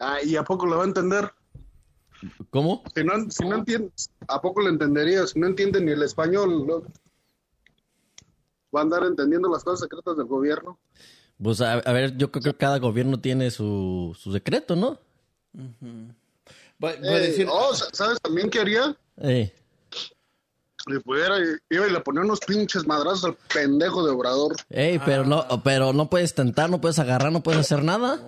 [0.00, 1.30] Ah, ¿y a poco lo va a entender?
[2.50, 2.82] ¿Cómo?
[2.94, 3.92] Si no, si no entiende,
[4.26, 5.24] ¿a poco lo entendería?
[5.26, 6.82] Si no entiende ni el español, lo-
[8.74, 10.78] va a andar entendiendo las cosas secretas del gobierno.
[11.40, 14.98] Pues a, a ver, yo creo que cada gobierno tiene su, su secreto, ¿no?
[15.52, 16.14] Voy,
[16.80, 18.94] Eh, decir, oh, sa- ¿Sabes también qué haría?
[19.18, 19.52] Eh,
[20.86, 21.36] Si pudiera,
[21.70, 24.54] iba y le ponía unos pinches madrazos al pendejo de Obrador.
[24.68, 28.20] ey, pero no, pero no puedes tentar, no puedes agarrar, no puedes hacer nada.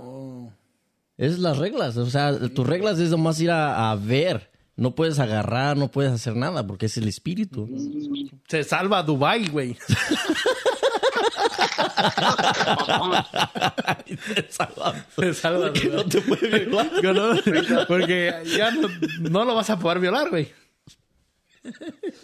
[1.18, 1.96] Esas son las reglas.
[1.98, 4.50] O sea, tus reglas es nomás ir a, a ver.
[4.76, 7.66] No puedes agarrar, no puedes hacer nada, porque es el espíritu.
[8.48, 9.76] se salva Dubai, güey.
[15.14, 16.90] Se salva Porque no te puede violar.
[17.02, 18.88] Yo no- porque ya no,
[19.20, 20.52] no lo vas a poder violar, güey.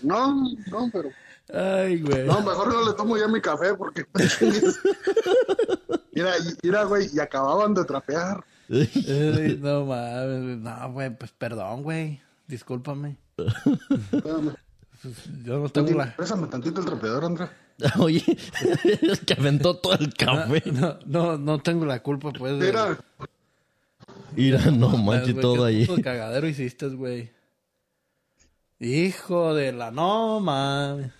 [0.02, 1.10] No, no, pero.
[1.52, 2.26] Ay, güey.
[2.26, 4.06] No, mejor no le tomo ya mi café porque.
[6.12, 8.44] mira, mira, güey, y acababan de trapear.
[8.70, 10.58] Ay, no mames.
[10.58, 12.20] No, güey, pues perdón, güey.
[12.46, 13.18] Discúlpame.
[15.04, 15.44] Espérame.
[15.44, 16.16] Yo no tengo la...
[16.16, 17.48] Pésame tantito el trapeador, André.
[17.98, 18.22] Oye,
[19.02, 20.62] es que aventó todo el café.
[20.70, 22.58] No, no, no tengo la culpa, pues.
[22.58, 22.98] de- Mira,
[24.36, 25.86] Mira, no manches qué todo ahí.
[25.86, 27.30] puto cagadero hiciste, güey.
[28.80, 29.90] Hijo de la...
[29.90, 31.10] No, mames.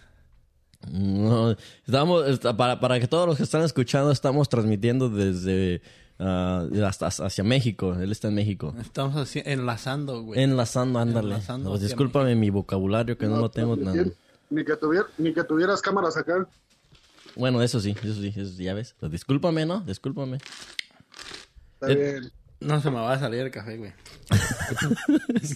[0.91, 1.55] No,
[1.87, 5.81] estamos, para, para que todos los que están escuchando, estamos transmitiendo desde
[6.23, 7.95] ah, hasta hacia México.
[8.01, 8.75] Él está en México.
[8.81, 10.41] Estamos así, enlazando, güey.
[10.43, 11.29] Enlazando, ándale.
[11.29, 14.15] Enlazando No, discúlpame mi vocabulario que no, lo tengo ni, tan...
[14.51, 16.47] ni que tuviera, ni que tuvieras cámaras acá.
[17.35, 18.95] Bueno, eso sí, eso sí, eso sí, ya ves.
[19.01, 19.81] Pero discúlpame, ¿no?
[19.81, 20.39] Discúlpame.
[21.75, 22.33] Está Eh, bien.
[22.61, 23.93] No se me va a salir el café, güey.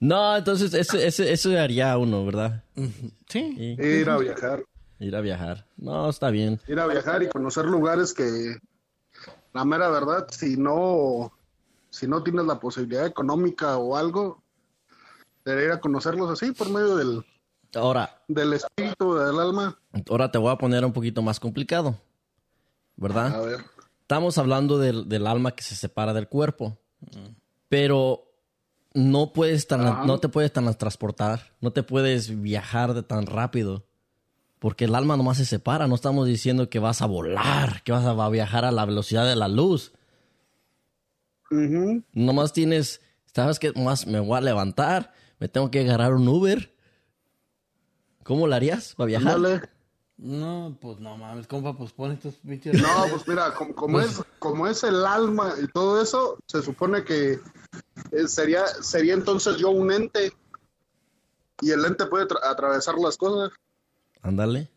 [0.00, 2.64] No, entonces eso, eso, eso haría uno, ¿verdad?
[3.28, 3.54] Sí.
[3.78, 4.64] Y Ir a viajar.
[4.98, 5.66] ir a viajar.
[5.76, 6.60] No, está bien.
[6.66, 8.56] Ir a viajar y conocer lugares que,
[9.54, 11.32] la mera verdad, si no,
[11.88, 14.42] si no tienes la posibilidad económica o algo,
[15.44, 17.24] de ir a conocerlos así por medio del,
[17.74, 19.78] Ahora, del espíritu, del alma.
[20.10, 21.96] ahora te voy a poner un poquito más complicado,
[22.96, 23.34] ¿verdad?
[23.34, 23.64] A ver.
[24.02, 26.76] Estamos hablando del, del alma que se separa del cuerpo.
[27.68, 28.24] Pero
[28.92, 33.86] no puedes tan, no te puedes tan transportar, no te puedes viajar de tan rápido.
[34.64, 38.02] Porque el alma nomás se separa, no estamos diciendo que vas a volar, que vas
[38.06, 39.92] a viajar a la velocidad de la luz.
[41.50, 42.02] Ujú.
[42.14, 43.02] Nomás tienes,
[43.34, 46.74] sabes que más me voy a levantar, me tengo que agarrar un Uber.
[48.22, 49.34] ¿Cómo lo harías para viajar?
[49.34, 49.60] Ándale.
[50.16, 52.80] No, pues no mames, compa, pues pon estos pinches.
[52.80, 57.04] No, pues mira, como, como es, como es el alma y todo eso, se supone
[57.04, 57.32] que
[58.12, 60.32] eh, sería, sería entonces yo un ente.
[61.60, 63.52] Y el ente puede tra- atravesar las cosas.
[64.24, 64.70] Ándale.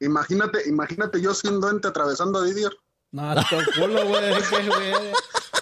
[0.00, 2.72] Imagínate, imagínate yo siendo ente atravesando a Didier.
[3.10, 4.92] No, esto culo, güey, es que, güey.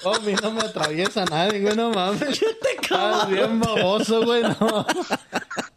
[0.05, 2.40] Oh, a mí no me atraviesa nadie, güey, no mames.
[2.82, 4.86] Estás bien baboso, güey, no.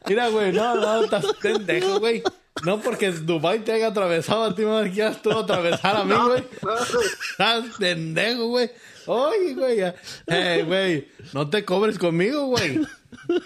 [0.05, 2.23] Mira, güey, no, no, estás pendejo, güey.
[2.63, 6.45] No porque Dubai te haya atravesado a ti, más quieras tú atravesar a mí, güey.
[7.31, 8.69] Estás pendejo, güey.
[9.07, 9.79] Oye, güey.
[10.27, 12.81] Eh, güey, no te cobres conmigo, güey.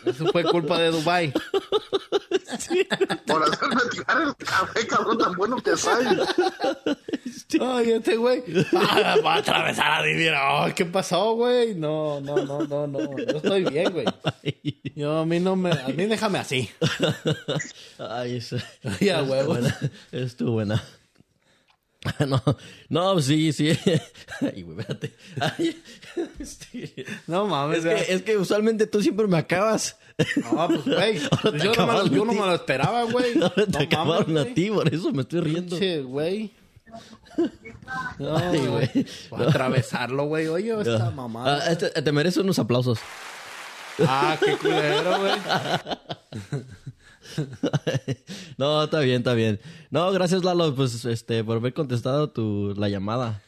[0.06, 1.34] Eso fue culpa de Dubai.
[3.26, 6.06] Por hacerme tirar el café, cabrón, tan bueno que sabe.
[7.62, 8.44] Ay, este güey
[8.74, 10.36] ah, va a atravesar a Didier.
[10.38, 11.76] Ay, ¿qué pasó, güey?
[11.76, 13.18] No, no, no, no, no.
[13.18, 14.06] Yo estoy bien, güey.
[14.96, 16.70] Yo a mí no me, a mí déjame así.
[18.00, 18.58] Ay, eso.
[19.00, 19.54] Ya, huevo.
[19.54, 19.78] buena.
[20.12, 20.84] Estuvo buena.
[22.28, 22.42] No,
[22.90, 23.70] no, sí, sí.
[24.42, 25.14] Ay, güey, espérate.
[25.40, 25.82] Ay,
[26.40, 29.98] este, No mames, Es que, es que usualmente tú siempre me acabas.
[30.38, 31.20] No, pues, güey.
[31.64, 33.34] Yo, no me, yo no me lo esperaba, güey.
[33.42, 35.78] Ahora te No acabaron mames, a ti, por eso me estoy riendo.
[35.78, 36.54] Che, güey.
[38.18, 38.68] No, Ay, güey.
[38.68, 39.06] güey.
[39.30, 40.48] Voy a atravesarlo, güey.
[40.48, 41.62] Oye, esta mamada.
[41.68, 43.00] Ah, este- te mereces unos aplausos.
[44.08, 45.32] Ah, qué culero, güey.
[48.58, 49.60] no, está bien, está bien.
[49.92, 53.42] No, gracias Lalo, pues, este, por haber contestado tu, la llamada.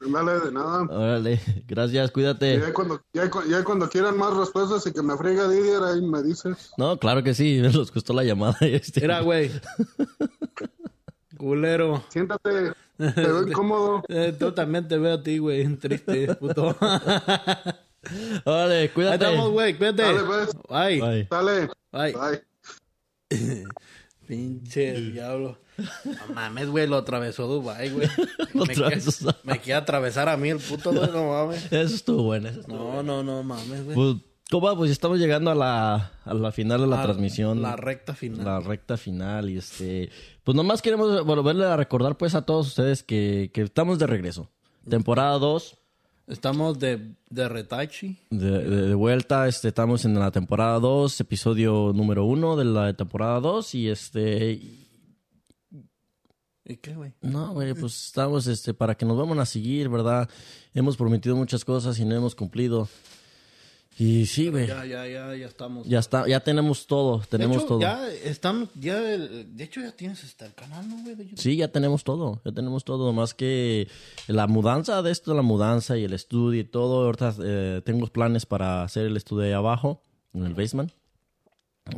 [0.00, 0.82] Dale de nada.
[0.90, 2.60] Órale, gracias, cuídate.
[2.60, 6.02] Ya cuando, ya, cu- ya cuando quieran más respuestas y que me friega Didier, ahí
[6.02, 6.72] me dices.
[6.76, 8.56] No, claro que sí, nos gustó la llamada.
[8.60, 9.00] Este.
[9.00, 9.50] Mira, güey.
[11.38, 12.02] Culero.
[12.08, 14.02] Siéntate, te veo incómodo.
[14.08, 15.66] Eh, tú también te veo a ti, güey.
[15.76, 16.76] Triste, puto.
[18.44, 19.24] Órale, Ahí cuídate.
[19.24, 19.74] estamos, güey.
[19.78, 20.02] Cuídate.
[20.02, 20.50] Dale, pues.
[20.68, 21.00] Bye.
[21.00, 21.28] Bye.
[21.30, 21.68] Dale.
[21.92, 22.12] Bye.
[22.12, 22.42] Bye.
[24.26, 25.58] Pinche diablo.
[26.04, 26.86] No mames, güey.
[26.86, 28.08] Lo atravesó Dubai, güey.
[28.54, 29.34] Lo Me quiere- atravesó.
[29.44, 31.10] Me quiere atravesar a mí el puto, güey.
[31.10, 31.64] No mames.
[31.72, 32.48] Eso estuvo bueno.
[32.48, 33.94] eso estuvo No, no, no mames, güey.
[33.94, 34.16] Pues,
[34.50, 37.62] compa, pues ya estamos llegando a la, a la final de la, transmisión.
[37.62, 38.44] La recta final.
[38.44, 39.48] La recta final.
[39.48, 40.10] Y este.
[40.44, 44.50] Pues nomás queremos volverle a recordar, pues, a todos ustedes que, que estamos de regreso.
[44.88, 45.78] Temporada 2.
[46.28, 48.18] Estamos de, de retachi.
[48.30, 52.92] De, de- de vuelta, este, estamos en la temporada 2, episodio número 1 de la
[52.92, 53.74] temporada 2.
[53.74, 54.60] Y este.
[56.66, 57.14] ¿Y qué, güey?
[57.22, 60.28] No, güey, pues estamos este, para que nos vamos a seguir, ¿verdad?
[60.74, 62.88] Hemos prometido muchas cosas y no hemos cumplido.
[64.00, 64.68] Y sí, güey.
[64.68, 65.86] Ya, ya, ya, ya estamos.
[65.88, 67.80] Ya está, ya tenemos todo, tenemos de hecho, todo.
[67.80, 71.16] Ya estamos, ya, de hecho ya tienes hasta el canal, ¿no, güey?
[71.34, 73.88] Sí, ya tenemos todo, ya tenemos todo, más que
[74.28, 77.06] la mudanza de esto, la mudanza y el estudio y todo.
[77.06, 80.00] Ahorita eh, tengo planes para hacer el estudio ahí abajo,
[80.32, 80.92] en el basement,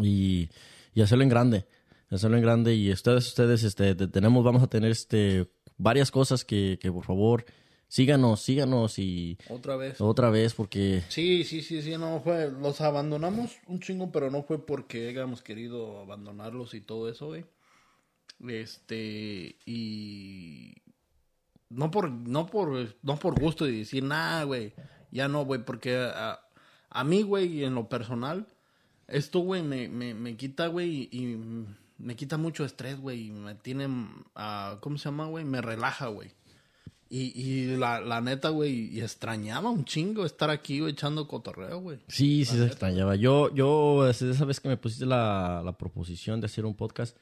[0.01, 0.49] y,
[0.95, 1.67] y hacerlo en grande,
[2.11, 2.75] hacerlo en grande.
[2.75, 7.05] Y ustedes, ustedes, este, te- tenemos, vamos a tener este varias cosas que, que por
[7.05, 7.45] favor
[7.91, 10.01] síganos, síganos y Otra vez.
[10.01, 14.43] otra vez porque Sí, sí, sí, sí, no fue, los abandonamos un chingo, pero no
[14.45, 17.45] fue porque hayamos querido abandonarlos y todo eso, güey.
[18.49, 20.75] Este, y
[21.69, 24.73] no por, no por, no por gusto de decir, nada, güey,
[25.11, 26.41] ya no, güey, porque a,
[26.89, 28.47] a mí, güey, en lo personal,
[29.09, 31.37] esto, güey, me, me, me quita, güey, y
[31.99, 33.89] me quita mucho estrés, güey, y me tiene,
[34.35, 35.45] ah, ¿cómo se llama, güey?
[35.45, 36.31] Me relaja, güey.
[37.13, 41.81] Y, y la, la neta, güey, y extrañaba un chingo estar aquí, güey, echando cotorreo,
[41.81, 41.99] güey.
[42.07, 43.17] Sí, sí se extrañaba.
[43.17, 47.17] Yo, yo, este, esa vez que me pusiste la, la proposición de hacer un podcast,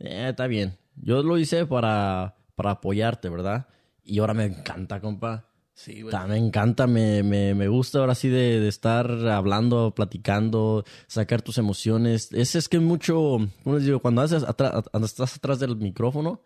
[0.00, 0.76] eh, está bien.
[0.96, 3.68] Yo lo hice para, para apoyarte, ¿verdad?
[4.04, 5.46] Y ahora me encanta, compa.
[5.74, 6.12] Sí, güey.
[6.26, 11.56] Me encanta, me, me, me gusta ahora sí de, de estar hablando, platicando, sacar tus
[11.56, 12.32] emociones.
[12.32, 14.00] Es, es que mucho, ¿cómo les digo?
[14.00, 16.42] Cuando, haces atra- cuando estás atrás del micrófono,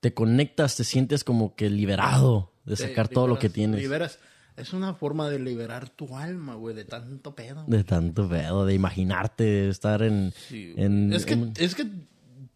[0.00, 3.80] te conectas, te sientes como que liberado de Te sacar todo lo que tienes.
[3.80, 4.18] Liberas.
[4.56, 7.64] Es una forma de liberar tu alma, güey, de tanto pedo.
[7.68, 10.32] De tanto pedo, de imaginarte, de estar en...
[10.48, 10.84] Sí, güey.
[10.84, 11.86] en- es, que, en- es que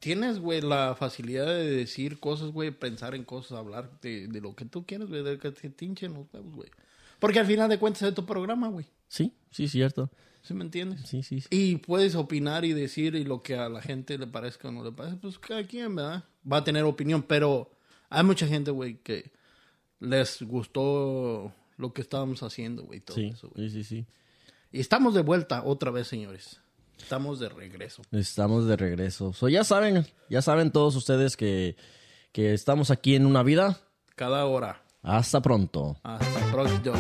[0.01, 4.57] tienes, güey, la facilidad de decir cosas, güey, pensar en cosas, hablar de, de lo
[4.57, 6.71] que tú quieres, güey, de que te tinchen los huevos, güey.
[7.21, 8.87] Porque al final de cuentas es tu programa, güey.
[9.07, 10.11] Sí, sí, cierto.
[10.43, 11.03] ¿Sí me entiendes?
[11.09, 11.47] Sí, sí, sí.
[11.51, 14.83] Y puedes opinar y decir y lo que a la gente le parezca o no
[14.83, 16.25] le parezca, pues cada quien, ¿verdad?
[16.51, 17.71] Va a tener opinión, pero
[18.11, 19.33] hay mucha gente, güey, que
[20.01, 23.71] les gustó lo que estábamos haciendo, güey, todo Sí, eso, güey.
[23.71, 24.07] sí, sí, sí.
[24.73, 26.61] Y estamos de vuelta otra vez, señores.
[26.99, 28.03] Estamos de regreso.
[28.13, 29.33] Estamos de regreso.
[29.33, 31.77] So, ya saben, ya saben todos ustedes que,
[32.33, 33.81] que estamos aquí en una vida.
[34.15, 34.83] Cada hora.
[35.03, 35.97] Hasta pronto.
[36.03, 36.93] Hasta pronto.